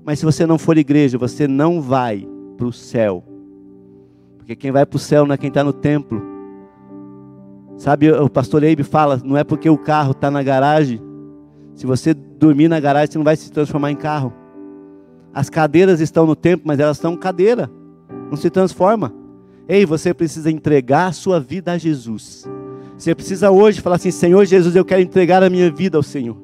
Mas 0.03 0.19
se 0.19 0.25
você 0.25 0.45
não 0.45 0.57
for 0.57 0.77
igreja, 0.77 1.17
você 1.17 1.47
não 1.47 1.79
vai 1.79 2.27
para 2.57 2.67
o 2.67 2.73
céu. 2.73 3.23
Porque 4.37 4.57
quem 4.57 4.71
vai 4.71 4.85
para 4.85 4.97
o 4.97 4.99
céu 4.99 5.25
não 5.25 5.35
é 5.35 5.37
quem 5.37 5.47
está 5.47 5.63
no 5.63 5.71
templo. 5.71 6.21
Sabe, 7.79 8.11
o 8.11 8.29
pastor 8.29 8.61
Eibe 8.61 8.83
fala, 8.83 9.21
não 9.23 9.37
é 9.37 9.43
porque 9.45 9.69
o 9.69 9.77
carro 9.77 10.11
está 10.11 10.29
na 10.29 10.43
garagem. 10.43 11.01
Se 11.73 11.85
você 11.85 12.13
dormir 12.13 12.67
na 12.67 12.77
garagem, 12.77 13.13
você 13.13 13.17
não 13.17 13.23
vai 13.23 13.37
se 13.37 13.49
transformar 13.49 13.89
em 13.89 13.95
carro. 13.95 14.33
As 15.33 15.49
cadeiras 15.49 16.01
estão 16.01 16.25
no 16.25 16.35
templo, 16.35 16.67
mas 16.67 16.77
elas 16.77 16.97
são 16.97 17.15
cadeira. 17.15 17.71
Não 18.29 18.35
se 18.35 18.49
transforma. 18.49 19.13
Ei, 19.65 19.85
você 19.85 20.13
precisa 20.13 20.51
entregar 20.51 21.07
a 21.07 21.11
sua 21.13 21.39
vida 21.39 21.71
a 21.71 21.77
Jesus. 21.77 22.45
Você 22.97 23.15
precisa 23.15 23.49
hoje 23.49 23.79
falar 23.79 23.95
assim: 23.95 24.11
Senhor 24.11 24.43
Jesus, 24.43 24.75
eu 24.75 24.83
quero 24.83 25.01
entregar 25.01 25.41
a 25.41 25.49
minha 25.49 25.71
vida 25.71 25.95
ao 25.95 26.03
Senhor. 26.03 26.35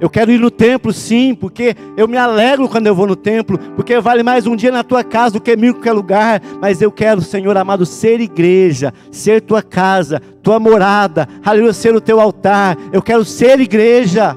Eu 0.00 0.10
quero 0.10 0.32
ir 0.32 0.40
no 0.40 0.50
templo, 0.50 0.92
sim, 0.92 1.34
porque 1.34 1.76
eu 1.96 2.08
me 2.08 2.16
alegro 2.16 2.68
quando 2.68 2.86
eu 2.86 2.94
vou 2.94 3.06
no 3.06 3.14
templo, 3.14 3.58
porque 3.76 4.00
vale 4.00 4.22
mais 4.22 4.46
um 4.46 4.56
dia 4.56 4.72
na 4.72 4.82
tua 4.82 5.04
casa 5.04 5.34
do 5.34 5.40
que 5.40 5.56
mil 5.56 5.70
em 5.70 5.72
qualquer 5.74 5.92
lugar. 5.92 6.42
Mas 6.60 6.82
eu 6.82 6.90
quero, 6.90 7.22
Senhor 7.22 7.56
amado, 7.56 7.86
ser 7.86 8.20
igreja, 8.20 8.92
ser 9.10 9.40
tua 9.40 9.62
casa, 9.62 10.20
tua 10.42 10.58
morada, 10.58 11.28
aleluia, 11.44 11.72
ser 11.72 11.94
o 11.94 12.00
teu 12.00 12.20
altar. 12.20 12.76
Eu 12.92 13.00
quero 13.00 13.24
ser 13.24 13.60
igreja. 13.60 14.36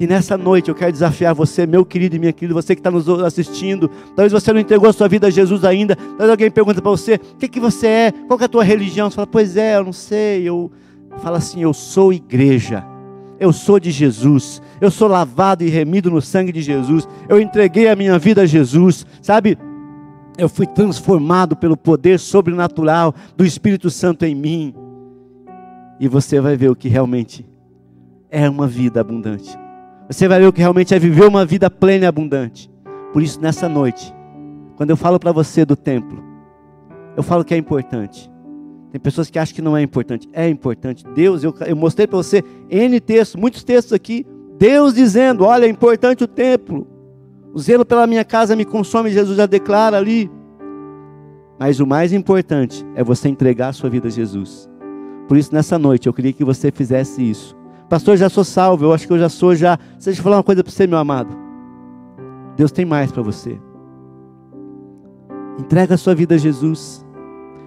E 0.00 0.06
nessa 0.06 0.36
noite 0.36 0.68
eu 0.68 0.74
quero 0.74 0.90
desafiar 0.90 1.34
você, 1.34 1.66
meu 1.66 1.84
querido 1.84 2.16
e 2.16 2.18
minha 2.18 2.32
querida, 2.32 2.54
você 2.54 2.74
que 2.74 2.80
está 2.80 2.90
nos 2.90 3.08
assistindo. 3.08 3.88
Talvez 4.16 4.32
você 4.32 4.52
não 4.52 4.58
entregou 4.58 4.88
a 4.88 4.92
sua 4.92 5.06
vida 5.06 5.28
a 5.28 5.30
Jesus 5.30 5.64
ainda. 5.64 5.94
Talvez 5.94 6.30
alguém 6.30 6.50
pergunta 6.50 6.82
para 6.82 6.90
você: 6.90 7.16
o 7.16 7.36
que, 7.36 7.46
que 7.46 7.60
você 7.60 7.86
é? 7.86 8.12
Qual 8.26 8.40
é 8.40 8.44
a 8.44 8.48
tua 8.48 8.64
religião? 8.64 9.08
Você 9.10 9.16
fala: 9.16 9.26
pois 9.26 9.56
é, 9.56 9.76
eu 9.76 9.84
não 9.84 9.92
sei. 9.92 10.48
Eu 10.48 10.72
falo 11.18 11.36
assim: 11.36 11.62
eu 11.62 11.72
sou 11.72 12.12
igreja. 12.12 12.89
Eu 13.40 13.54
sou 13.54 13.80
de 13.80 13.90
Jesus. 13.90 14.60
Eu 14.80 14.90
sou 14.90 15.08
lavado 15.08 15.64
e 15.64 15.70
remido 15.70 16.10
no 16.10 16.20
sangue 16.20 16.52
de 16.52 16.60
Jesus. 16.60 17.08
Eu 17.26 17.40
entreguei 17.40 17.88
a 17.88 17.96
minha 17.96 18.18
vida 18.18 18.42
a 18.42 18.46
Jesus. 18.46 19.06
Sabe? 19.22 19.58
Eu 20.36 20.48
fui 20.48 20.66
transformado 20.66 21.56
pelo 21.56 21.76
poder 21.76 22.20
sobrenatural 22.20 23.14
do 23.36 23.44
Espírito 23.44 23.88
Santo 23.88 24.26
em 24.26 24.34
mim. 24.34 24.74
E 25.98 26.06
você 26.06 26.38
vai 26.40 26.54
ver 26.54 26.70
o 26.70 26.76
que 26.76 26.88
realmente 26.88 27.46
é 28.30 28.48
uma 28.48 28.66
vida 28.66 29.00
abundante. 29.00 29.58
Você 30.08 30.28
vai 30.28 30.40
ver 30.40 30.46
o 30.46 30.52
que 30.52 30.60
realmente 30.60 30.94
é 30.94 30.98
viver 30.98 31.26
uma 31.26 31.44
vida 31.44 31.70
plena 31.70 32.04
e 32.04 32.08
abundante. 32.08 32.70
Por 33.12 33.22
isso, 33.22 33.40
nessa 33.40 33.68
noite, 33.68 34.14
quando 34.76 34.90
eu 34.90 34.96
falo 34.96 35.18
para 35.18 35.32
você 35.32 35.64
do 35.64 35.76
templo, 35.76 36.22
eu 37.16 37.22
falo 37.22 37.44
que 37.44 37.54
é 37.54 37.56
importante. 37.56 38.29
Tem 38.90 39.00
pessoas 39.00 39.30
que 39.30 39.38
acham 39.38 39.54
que 39.54 39.62
não 39.62 39.76
é 39.76 39.82
importante. 39.82 40.28
É 40.32 40.48
importante. 40.48 41.04
Deus, 41.14 41.44
eu, 41.44 41.54
eu 41.66 41.76
mostrei 41.76 42.06
para 42.06 42.16
você 42.16 42.42
N 42.68 42.98
textos, 43.00 43.40
muitos 43.40 43.62
textos 43.62 43.92
aqui. 43.92 44.26
Deus 44.58 44.94
dizendo: 44.94 45.44
olha, 45.44 45.66
é 45.66 45.68
importante 45.68 46.24
o 46.24 46.28
templo. 46.28 46.86
O 47.52 47.58
zelo 47.58 47.84
pela 47.84 48.06
minha 48.06 48.24
casa 48.24 48.54
me 48.54 48.64
consome, 48.64 49.10
Jesus 49.10 49.36
já 49.36 49.46
declara 49.46 49.96
ali. 49.96 50.30
Mas 51.58 51.78
o 51.78 51.86
mais 51.86 52.12
importante 52.12 52.86
é 52.94 53.04
você 53.04 53.28
entregar 53.28 53.68
a 53.68 53.72
sua 53.72 53.90
vida 53.90 54.08
a 54.08 54.10
Jesus. 54.10 54.68
Por 55.28 55.36
isso, 55.36 55.54
nessa 55.54 55.78
noite, 55.78 56.06
eu 56.06 56.12
queria 56.12 56.32
que 56.32 56.44
você 56.44 56.70
fizesse 56.70 57.28
isso. 57.28 57.56
Pastor, 57.88 58.16
já 58.16 58.28
sou 58.28 58.44
salvo, 58.44 58.84
eu 58.84 58.92
acho 58.92 59.06
que 59.06 59.12
eu 59.12 59.18
já 59.18 59.28
sou 59.28 59.54
já. 59.54 59.78
Deixa 60.02 60.20
eu 60.20 60.24
falar 60.24 60.36
uma 60.36 60.44
coisa 60.44 60.62
para 60.62 60.72
você, 60.72 60.86
meu 60.86 60.98
amado. 60.98 61.36
Deus 62.56 62.72
tem 62.72 62.84
mais 62.84 63.10
para 63.12 63.22
você. 63.22 63.60
Entrega 65.58 65.94
a 65.94 65.98
sua 65.98 66.14
vida 66.14 66.34
a 66.34 66.38
Jesus. 66.38 67.04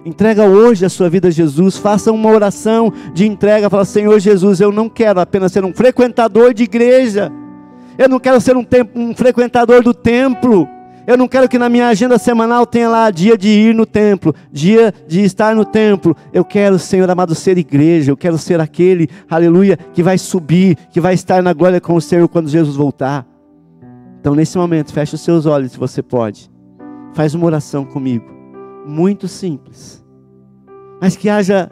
Entrega 0.04 0.44
hoje 0.44 0.84
a 0.84 0.88
sua 0.90 1.08
vida 1.08 1.28
a 1.28 1.30
Jesus. 1.30 1.78
Faça 1.78 2.12
uma 2.12 2.30
oração 2.30 2.92
de 3.14 3.26
entrega. 3.26 3.70
Fala, 3.70 3.84
Senhor 3.84 4.18
Jesus, 4.20 4.60
eu 4.60 4.70
não 4.70 4.88
quero 4.88 5.18
apenas 5.18 5.50
ser 5.50 5.64
um 5.64 5.72
frequentador 5.72 6.52
de 6.52 6.64
igreja. 6.64 7.32
Eu 7.96 8.08
não 8.08 8.20
quero 8.20 8.40
ser 8.40 8.56
um, 8.56 8.66
um 8.94 9.14
frequentador 9.14 9.82
do 9.82 9.94
templo. 9.94 10.68
Eu 11.06 11.16
não 11.16 11.28
quero 11.28 11.48
que 11.48 11.58
na 11.58 11.68
minha 11.68 11.88
agenda 11.88 12.18
semanal 12.18 12.66
tenha 12.66 12.88
lá 12.88 13.10
dia 13.10 13.36
de 13.36 13.48
ir 13.48 13.74
no 13.74 13.84
templo, 13.84 14.34
dia 14.50 14.92
de 15.06 15.22
estar 15.22 15.54
no 15.54 15.64
templo. 15.64 16.16
Eu 16.32 16.44
quero, 16.44 16.78
Senhor 16.78 17.08
amado, 17.10 17.34
ser 17.34 17.56
igreja. 17.56 18.10
Eu 18.10 18.16
quero 18.16 18.38
ser 18.38 18.60
aquele, 18.60 19.08
aleluia, 19.28 19.78
que 19.92 20.02
vai 20.02 20.18
subir, 20.18 20.76
que 20.90 21.00
vai 21.00 21.14
estar 21.14 21.42
na 21.42 21.52
glória 21.52 21.80
com 21.80 21.94
o 21.94 22.00
Senhor 22.00 22.26
quando 22.28 22.48
Jesus 22.48 22.76
voltar. 22.76 23.26
Então, 24.20 24.34
nesse 24.34 24.56
momento, 24.56 24.92
feche 24.92 25.14
os 25.14 25.20
seus 25.20 25.44
olhos 25.44 25.72
se 25.72 25.78
você 25.78 26.02
pode. 26.02 26.50
Faz 27.12 27.34
uma 27.34 27.44
oração 27.44 27.84
comigo. 27.84 28.33
Muito 28.84 29.26
simples. 29.28 30.04
Mas 31.00 31.16
que 31.16 31.28
haja 31.28 31.70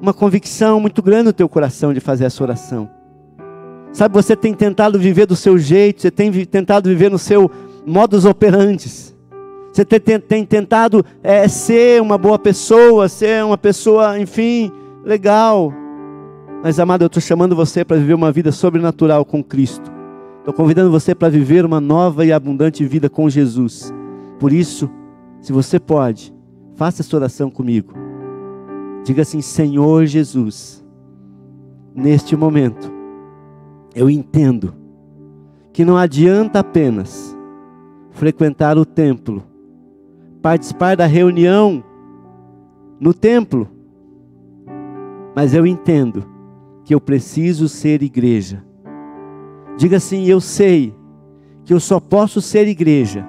uma 0.00 0.14
convicção 0.14 0.80
muito 0.80 1.02
grande 1.02 1.24
no 1.24 1.32
teu 1.32 1.48
coração 1.48 1.92
de 1.92 2.00
fazer 2.00 2.24
essa 2.24 2.42
oração. 2.42 2.88
Sabe, 3.92 4.14
você 4.14 4.36
tem 4.36 4.54
tentado 4.54 4.98
viver 4.98 5.26
do 5.26 5.36
seu 5.36 5.58
jeito, 5.58 6.00
você 6.00 6.10
tem 6.10 6.30
tentado 6.44 6.88
viver 6.88 7.10
no 7.10 7.18
seu 7.18 7.50
modus 7.84 8.24
operantes. 8.24 9.16
Você 9.72 9.84
tem, 9.84 10.00
tem, 10.00 10.20
tem 10.20 10.44
tentado 10.44 11.04
é, 11.22 11.46
ser 11.48 12.00
uma 12.00 12.16
boa 12.16 12.38
pessoa, 12.38 13.08
ser 13.08 13.44
uma 13.44 13.58
pessoa, 13.58 14.18
enfim, 14.18 14.70
legal. 15.04 15.72
Mas, 16.62 16.78
amado, 16.78 17.02
eu 17.02 17.06
estou 17.06 17.20
chamando 17.20 17.56
você 17.56 17.84
para 17.84 17.96
viver 17.96 18.14
uma 18.14 18.32
vida 18.32 18.52
sobrenatural 18.52 19.24
com 19.24 19.42
Cristo. 19.42 19.90
Estou 20.38 20.52
convidando 20.54 20.90
você 20.90 21.14
para 21.14 21.28
viver 21.28 21.64
uma 21.64 21.80
nova 21.80 22.24
e 22.24 22.32
abundante 22.32 22.84
vida 22.84 23.08
com 23.08 23.28
Jesus. 23.28 23.92
Por 24.38 24.52
isso, 24.52 24.90
se 25.40 25.52
você 25.52 25.80
pode, 25.80 26.34
faça 26.74 27.02
essa 27.02 27.16
oração 27.16 27.50
comigo. 27.50 27.94
Diga 29.04 29.22
assim: 29.22 29.40
Senhor 29.40 30.04
Jesus, 30.06 30.84
neste 31.94 32.36
momento, 32.36 32.92
eu 33.94 34.10
entendo 34.10 34.74
que 35.72 35.84
não 35.84 35.96
adianta 35.96 36.58
apenas 36.58 37.36
frequentar 38.10 38.76
o 38.76 38.84
templo, 38.84 39.42
participar 40.42 40.96
da 40.96 41.06
reunião 41.06 41.82
no 43.00 43.14
templo, 43.14 43.68
mas 45.34 45.54
eu 45.54 45.66
entendo 45.66 46.24
que 46.84 46.94
eu 46.94 47.00
preciso 47.00 47.68
ser 47.68 48.02
igreja. 48.02 48.62
Diga 49.78 49.96
assim: 49.96 50.26
eu 50.26 50.40
sei 50.40 50.94
que 51.64 51.72
eu 51.72 51.80
só 51.80 51.98
posso 51.98 52.42
ser 52.42 52.68
igreja 52.68 53.26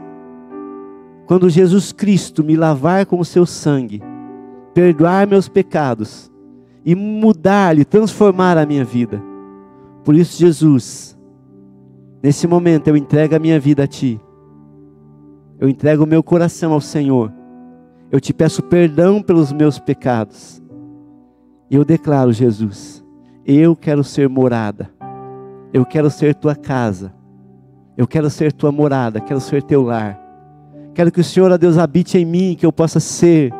quando 1.31 1.49
Jesus 1.49 1.93
Cristo 1.93 2.43
me 2.43 2.57
lavar 2.57 3.05
com 3.05 3.17
o 3.17 3.23
seu 3.23 3.45
sangue, 3.45 4.03
perdoar 4.73 5.25
meus 5.25 5.47
pecados 5.47 6.29
e 6.83 6.93
mudar 6.93 7.79
e 7.79 7.85
transformar 7.85 8.57
a 8.57 8.65
minha 8.65 8.83
vida. 8.83 9.23
Por 10.03 10.13
isso, 10.13 10.37
Jesus, 10.37 11.17
nesse 12.21 12.45
momento 12.47 12.89
eu 12.89 12.97
entrego 12.97 13.33
a 13.33 13.39
minha 13.39 13.57
vida 13.57 13.85
a 13.85 13.87
Ti 13.87 14.19
eu 15.61 15.69
entrego 15.69 16.03
o 16.03 16.07
meu 16.07 16.23
coração 16.23 16.73
ao 16.73 16.81
Senhor. 16.81 17.31
Eu 18.11 18.19
te 18.19 18.33
peço 18.33 18.63
perdão 18.63 19.21
pelos 19.21 19.53
meus 19.53 19.77
pecados. 19.77 20.59
E 21.69 21.75
eu 21.75 21.85
declaro, 21.85 22.33
Jesus, 22.33 23.05
eu 23.45 23.75
quero 23.75 24.03
ser 24.03 24.27
morada. 24.27 24.89
Eu 25.71 25.85
quero 25.85 26.09
ser 26.09 26.33
tua 26.33 26.55
casa. 26.55 27.13
Eu 27.95 28.07
quero 28.07 28.27
ser 28.27 28.51
tua 28.51 28.71
morada, 28.71 29.21
quero 29.21 29.39
ser 29.39 29.61
teu 29.61 29.83
lar. 29.83 30.20
Quero 30.93 31.11
que 31.11 31.21
o 31.21 31.23
Senhor, 31.23 31.51
ó 31.51 31.57
Deus, 31.57 31.77
habite 31.77 32.17
em 32.17 32.25
mim, 32.25 32.55
que 32.57 32.65
eu 32.65 32.71
possa 32.71 32.99
ser, 32.99 33.53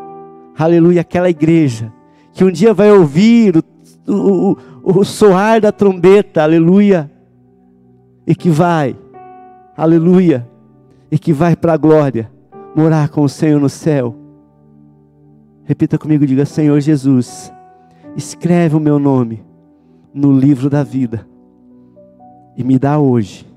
aleluia, 0.57 1.01
aquela 1.01 1.29
igreja 1.29 1.91
que 2.33 2.43
um 2.43 2.51
dia 2.51 2.73
vai 2.73 2.91
ouvir 2.91 3.57
o, 3.57 3.63
o, 4.07 4.57
o, 4.83 4.99
o 4.99 5.03
soar 5.03 5.59
da 5.61 5.71
trombeta, 5.71 6.41
aleluia, 6.41 7.11
e 8.25 8.33
que 8.33 8.49
vai, 8.49 8.95
aleluia, 9.75 10.47
e 11.11 11.19
que 11.19 11.33
vai 11.33 11.55
para 11.55 11.73
a 11.73 11.77
glória 11.77 12.31
morar 12.75 13.09
com 13.09 13.23
o 13.23 13.29
Senhor 13.29 13.59
no 13.59 13.69
céu. 13.69 14.15
Repita 15.65 15.97
comigo, 15.97 16.25
diga: 16.25 16.45
Senhor 16.45 16.79
Jesus, 16.79 17.51
escreve 18.15 18.75
o 18.75 18.79
meu 18.79 18.97
nome 18.97 19.43
no 20.13 20.31
livro 20.31 20.69
da 20.69 20.83
vida 20.83 21.27
e 22.55 22.63
me 22.63 22.77
dá 22.77 22.99
hoje 22.99 23.47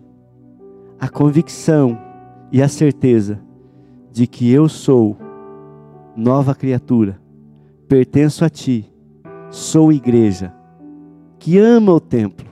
a 1.01 1.09
convicção 1.09 1.99
e 2.51 2.63
a 2.63 2.69
certeza 2.69 3.41
de 4.15 4.27
que 4.27 4.51
eu 4.51 4.69
sou 4.69 5.19
nova 6.17 6.55
criatura, 6.55 7.21
pertenço 7.89 8.45
a 8.45 8.49
Ti, 8.49 8.91
sou 9.51 9.93
igreja, 9.93 10.55
que 11.39 11.59
ama 11.59 11.93
o 11.93 12.01
templo, 12.01 12.47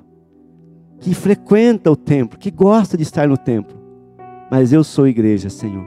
que 0.99 1.15
frequenta 1.15 1.91
o 1.91 1.97
templo, 1.97 2.39
que 2.39 2.51
gosta 2.51 2.97
de 2.97 3.05
estar 3.05 3.27
no 3.27 3.39
templo 3.39 3.83
mas 4.53 4.71
eu 4.71 4.85
sou 4.85 5.09
igreja, 5.09 5.49
Senhor. 5.49 5.83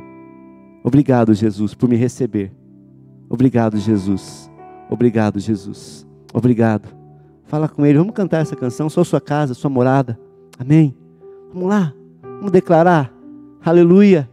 Obrigado, 0.83 1.35
Jesus, 1.35 1.75
por 1.75 1.88
me 1.88 1.95
receber. 1.95 2.51
Obrigado, 3.29 3.77
Jesus. 3.77 4.51
Obrigado, 4.89 5.39
Jesus. 5.39 6.03
Obrigado. 6.33 6.88
Fala 7.43 7.69
com 7.69 7.85
ele. 7.85 7.99
Vamos 7.99 8.15
cantar 8.15 8.41
essa 8.41 8.55
canção. 8.55 8.89
Sou 8.89 9.05
sua 9.05 9.21
casa, 9.21 9.53
sua 9.53 9.69
morada. 9.69 10.19
Amém. 10.57 10.95
Vamos 11.53 11.69
lá. 11.69 11.93
Vamos 12.23 12.51
declarar. 12.51 13.13
Aleluia. 13.63 14.27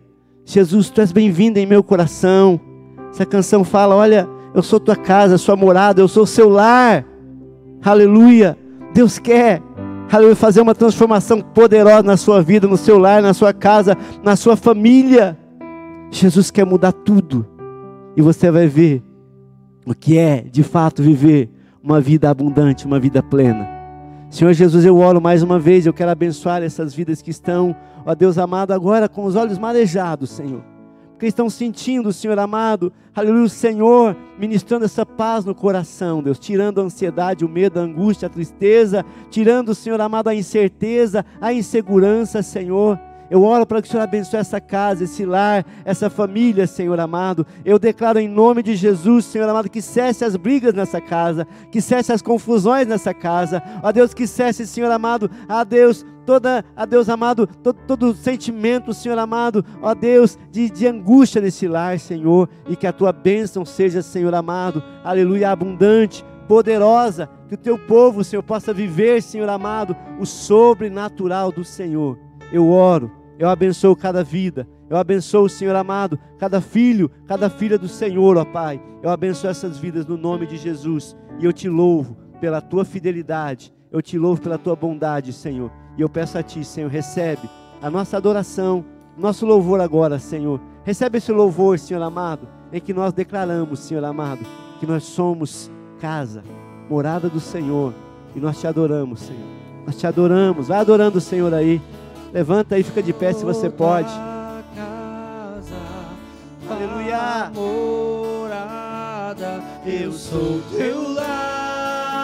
Jesus, 0.45 0.91
tu 0.91 1.01
és 1.01 1.13
bem-vindo 1.13 1.59
em 1.59 1.67
meu 1.67 1.83
coração. 1.83 2.61
Essa 3.11 3.25
canção 3.25 3.65
fala: 3.65 3.95
Olha, 3.95 4.29
eu 4.55 4.63
sou 4.63 4.81
tua 4.81 4.97
casa, 4.97 5.39
sua 5.39 5.57
morada, 5.57 6.01
eu 6.01 6.09
sou 6.09 6.27
seu 6.27 6.49
lar. 6.49 7.05
Aleluia. 7.85 8.57
Deus 8.93 9.19
quer, 9.19 9.63
aleluia, 10.11 10.37
fazer 10.37 10.61
uma 10.61 10.75
transformação 10.75 11.41
poderosa 11.41 12.03
na 12.03 12.17
sua 12.17 12.43
vida, 12.43 12.69
no 12.69 12.77
seu 12.77 12.99
lar, 12.99 13.23
na 13.23 13.33
sua 13.33 13.53
casa, 13.53 13.97
na 14.23 14.37
sua 14.37 14.57
família. 14.57 15.39
Jesus 16.11 16.51
quer 16.51 16.67
mudar 16.67 16.93
tudo. 16.93 17.47
E 18.17 18.21
você 18.21 18.51
vai 18.51 18.67
ver 18.67 19.03
o 19.87 19.95
que 19.95 20.19
é, 20.19 20.43
de 20.43 20.63
fato, 20.63 21.03
viver 21.03 21.49
uma 21.83 22.01
vida 22.01 22.31
abundante, 22.31 22.87
uma 22.87 23.01
vida 23.01 23.23
plena. 23.23 23.82
Senhor 24.33 24.55
Jesus, 24.55 24.87
eu 24.87 24.97
oro 24.97 25.21
mais 25.21 25.43
uma 25.43 25.59
vez, 25.59 25.85
eu 25.85 25.93
quero 25.93 26.11
abençoar 26.11 26.63
essas 26.63 26.95
vidas 26.95 27.21
que 27.21 27.31
estão, 27.31 27.77
ó 28.07 28.15
Deus 28.15 28.39
amado, 28.39 28.73
agora 28.73 29.07
com 29.07 29.27
os 29.27 29.37
olhos 29.37 29.59
marejados, 29.59 30.31
Senhor. 30.31 30.65
Porque 31.11 31.27
estão 31.27 31.51
sentindo, 31.51 32.15
Senhor 32.15 32.39
amado, 32.39 32.91
aleluia, 33.15 33.45
o 33.45 33.49
Senhor 33.51 34.17
ministrando 34.39 34.87
essa 34.87 35.05
paz 35.05 35.45
no 35.45 35.55
coração, 35.55 36.23
Deus, 36.23 36.39
tirando 36.39 36.81
a 36.81 36.85
ansiedade, 36.85 37.45
o 37.45 37.49
medo, 37.49 37.79
a 37.79 37.83
angústia, 37.83 38.25
a 38.25 38.31
tristeza, 38.31 39.05
tirando, 39.29 39.75
Senhor 39.75 40.01
amado, 40.01 40.29
a 40.29 40.35
incerteza, 40.35 41.27
a 41.39 41.53
insegurança, 41.53 42.43
Senhor. 42.43 42.99
Eu 43.33 43.45
oro 43.45 43.65
para 43.65 43.81
que 43.81 43.89
o 43.89 43.91
Senhor 43.91 44.03
abençoe 44.03 44.41
essa 44.41 44.61
casa, 44.61 45.05
esse 45.05 45.25
lar, 45.25 45.65
essa 45.87 46.11
família, 46.11 46.67
Senhor 46.67 47.01
amado. 47.01 47.47
Eu 47.65 47.79
declaro 47.79 48.19
em 48.19 48.29
nome 48.29 48.63
de 48.63 48.77
Jesus, 48.77 49.25
Senhor 49.25 49.49
amado, 49.49 49.71
que 49.71 49.81
cesse 49.81 50.23
as 50.23 50.37
brigas 50.37 50.75
nessa 50.75 51.01
casa, 51.01 51.47
que 51.71 51.81
cesse 51.81 52.13
as 52.13 52.21
confusões 52.21 52.87
nessa 52.87 53.15
casa. 53.15 53.63
Ó 53.83 53.91
Deus, 53.91 54.13
que 54.13 54.27
cesse, 54.27 54.67
Senhor 54.67 54.91
amado, 54.91 55.31
a 55.49 55.65
Deus, 55.65 56.05
toda, 56.27 56.63
a 56.77 56.85
Deus 56.85 57.09
amado, 57.09 57.47
todo, 57.47 57.79
todo 57.87 58.15
sentimento, 58.15 58.93
Senhor 58.93 59.19
amado, 59.19 59.65
ó 59.81 59.95
Deus, 59.95 60.39
de, 60.51 60.69
de 60.69 60.87
angústia 60.87 61.41
nesse 61.41 61.67
lar, 61.67 61.99
Senhor, 61.99 62.51
e 62.69 62.77
que 62.77 62.87
a 62.87 62.93
tua 62.93 63.15
bênção 63.15 63.65
seja, 63.65 64.03
Senhor 64.03 64.35
amado, 64.35 64.83
aleluia, 65.03 65.51
abundante, 65.51 66.23
poderosa, 66.47 67.31
que 67.49 67.55
o 67.55 67.59
teu 67.59 67.79
povo, 67.79 68.23
Senhor, 68.23 68.43
possa 68.43 68.75
viver, 68.75 69.23
Senhor 69.23 69.49
amado, 69.49 69.97
o 70.21 70.27
sobrenatural 70.27 71.51
do 71.51 71.65
Senhor. 71.65 72.19
Eu 72.53 72.69
oro 72.69 73.22
eu 73.43 73.49
abençoo 73.49 73.97
cada 73.97 74.23
vida. 74.23 74.69
Eu 74.89 74.97
abençoo, 74.97 75.49
Senhor 75.49 75.75
amado, 75.75 76.17
cada 76.39 76.61
filho, 76.61 77.11
cada 77.27 77.51
filha 77.51 77.77
do 77.77 77.89
Senhor, 77.89 78.37
ó 78.37 78.45
Pai. 78.45 78.81
Eu 79.03 79.11
abençoo 79.11 79.51
essas 79.51 79.77
vidas 79.77 80.07
no 80.07 80.17
nome 80.17 80.47
de 80.47 80.57
Jesus. 80.57 81.17
E 81.41 81.45
eu 81.45 81.53
te 81.53 81.69
louvo 81.69 82.17
pela 82.41 82.61
tua 82.61 82.85
fidelidade. 82.85 83.75
Eu 83.91 84.01
te 84.01 84.17
louvo 84.17 84.41
pela 84.41 84.57
tua 84.57 84.77
bondade, 84.77 85.33
Senhor. 85.33 85.73
E 85.99 86.03
eu 86.03 86.09
peço 86.09 86.39
a 86.39 86.43
ti, 86.45 86.65
Senhor, 86.65 86.89
recebe 86.89 87.51
a 87.83 87.91
nossa 87.91 88.17
adoração, 88.17 88.85
nosso 89.19 89.45
louvor 89.45 89.81
agora, 89.81 90.21
Senhor. 90.21 90.61
Recebe 90.85 91.19
esse 91.19 91.33
louvor, 91.33 91.81
Senhor 91.81 92.01
amado, 92.01 92.47
em 92.73 92.81
que 92.81 92.95
nós 92.95 93.13
declaramos, 93.13 93.81
Senhor 93.81 94.05
amado, 94.05 94.47
que 94.79 94.87
nós 94.87 95.03
somos 95.03 95.69
casa, 95.99 96.45
morada 96.89 97.29
do 97.29 97.41
Senhor. 97.41 97.93
E 98.37 98.39
nós 98.39 98.61
te 98.61 98.69
adoramos, 98.69 99.19
Senhor. 99.19 99.63
Nós 99.85 99.99
te 99.99 100.07
adoramos. 100.07 100.69
Vai 100.69 100.79
adorando 100.79 101.19
o 101.19 101.21
Senhor 101.21 101.53
aí. 101.53 101.83
Levanta 102.33 102.77
aí, 102.77 102.83
fica 102.83 103.03
de 103.03 103.13
pé 103.13 103.35
se 103.35 103.45
você 103.45 103.69
pode. 103.69 104.09
Aleluia. 106.71 107.53
Morada, 107.55 109.63
eu 109.85 110.13
sou 110.13 110.63
teu 110.75 111.13
lar. 111.13 112.23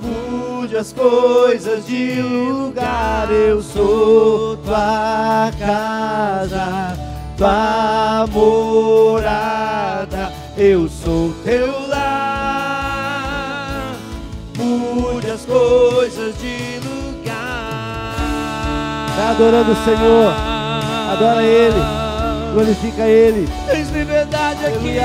Mude 0.00 0.76
as 0.76 0.92
coisas 0.92 1.86
de 1.86 2.20
lugar, 2.20 3.30
eu 3.30 3.62
sou 3.62 4.56
tua 4.56 5.52
casa, 5.56 6.98
tua 7.36 8.26
morada, 8.26 10.32
eu 10.56 10.88
sou 10.88 11.32
teu 11.44 11.81
Vai 19.22 19.30
adorando 19.30 19.70
o 19.70 19.84
Senhor. 19.84 20.34
Adora 21.12 21.44
Ele. 21.44 21.80
Glorifica 22.54 23.02
Ele. 23.02 23.48
Tens 23.70 23.88
liberdade 23.90 24.66
aqui, 24.66 24.78
Senhor. 24.78 25.02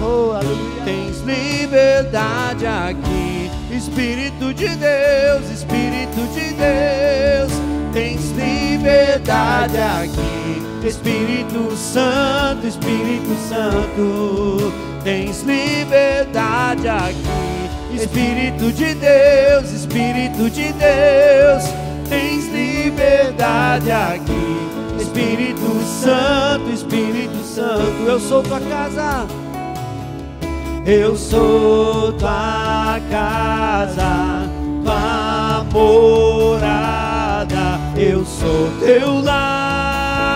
Oh, 0.00 0.30
aleluia. 0.30 0.82
Tens 0.84 1.20
liberdade 1.22 2.64
aqui. 2.64 3.50
Espírito 3.72 4.54
de 4.54 4.68
Deus, 4.68 5.50
Espírito 5.52 6.20
de 6.32 6.54
Deus. 6.54 7.52
Tens 7.92 8.30
liberdade 8.30 9.78
aqui. 9.78 10.62
Espírito 10.86 11.76
Santo, 11.76 12.68
Espírito 12.68 13.34
Santo. 13.48 14.72
Tens 15.02 15.42
liberdade 15.42 16.88
aqui. 16.88 17.43
Espírito 17.94 18.72
de 18.72 18.94
Deus, 18.94 19.70
Espírito 19.70 20.50
de 20.50 20.72
Deus, 20.72 21.64
tens 22.08 22.46
liberdade 22.52 23.90
aqui. 23.90 24.54
Espírito 25.00 25.80
Santo, 26.02 26.70
Espírito 26.70 27.38
Santo, 27.44 28.02
eu 28.06 28.18
sou 28.18 28.42
tua 28.42 28.60
casa. 28.60 29.26
Eu 30.86 31.16
sou 31.16 32.12
tua 32.12 33.00
casa, 33.10 34.42
tua 34.84 35.64
morada. 35.72 36.64
Eu 37.96 38.24
sou 38.24 38.68
teu 38.80 39.20
lar. 39.20 40.34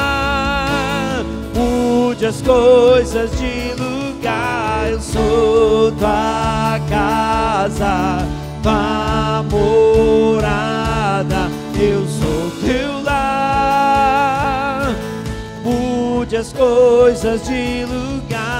Mude 1.55 2.25
as 2.25 2.40
coisas 2.40 3.31
de 3.33 3.73
lugar. 3.73 3.88
Sou 5.01 5.93
tua 5.93 6.79
casa, 6.89 8.27
tua 8.63 9.45
morada. 9.51 11.49
Eu 11.81 12.07
sou 12.07 12.51
teu 12.67 13.03
lar. 13.03 14.95
Mude 15.65 16.37
as 16.37 16.53
coisas 16.53 17.45
de 17.47 17.85
lugar. 17.85 18.59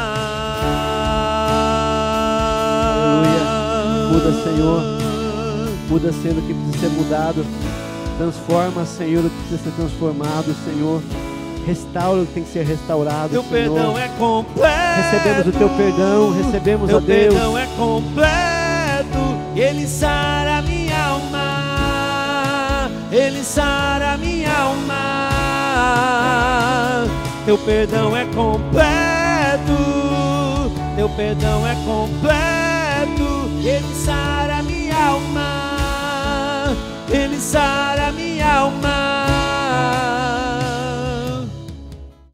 Muda, 4.13 4.33
Senhor. 4.45 4.83
Muda, 5.89 6.13
Senhor, 6.13 6.39
o 6.39 6.43
que 6.43 6.55
precisa 6.55 6.79
ser 6.79 6.91
mudado. 6.91 7.45
Transforma, 8.17 8.85
Senhor, 8.85 9.25
o 9.25 9.31
que 9.31 9.37
precisa 9.49 9.63
ser 9.65 9.71
transformado, 9.77 10.55
Senhor. 10.65 11.03
Restaura 11.67 12.23
o 12.23 12.27
que 12.27 12.33
tem 12.33 12.45
que 12.45 12.51
ser 12.51 12.65
restaurado, 12.65 13.29
Teu 13.31 13.43
Senhor. 13.43 13.75
perdão 13.75 13.99
é 13.99 14.09
completo. 14.19 14.78
Recebemos 14.97 15.47
o 15.47 15.53
teu 15.53 15.69
perdão, 15.71 16.33
recebemos, 16.33 16.89
Teu 16.89 16.97
ó 16.97 17.01
Deus. 17.01 17.35
perdão 17.35 17.59
é 17.59 17.67
completo. 17.77 19.39
Ele 19.55 19.87
sara 19.87 20.63
minha 20.63 21.07
alma. 21.07 22.91
Ele 23.11 23.43
sara 23.43 24.17
minha 24.17 24.51
alma. 24.53 25.29
Teu 27.45 27.59
perdão 27.59 28.17
é 28.17 28.25
completo. 28.27 29.79
Teu 30.97 31.09
perdão 31.11 31.67
é 31.67 31.75
completo. 31.85 33.49
Ele 33.65 33.95
sara 33.95 34.63
minha 34.63 34.97
alma. 34.97 36.77
Ele 37.11 37.41
sara 37.41 38.13
minha 38.13 38.55
alma. 38.55 38.78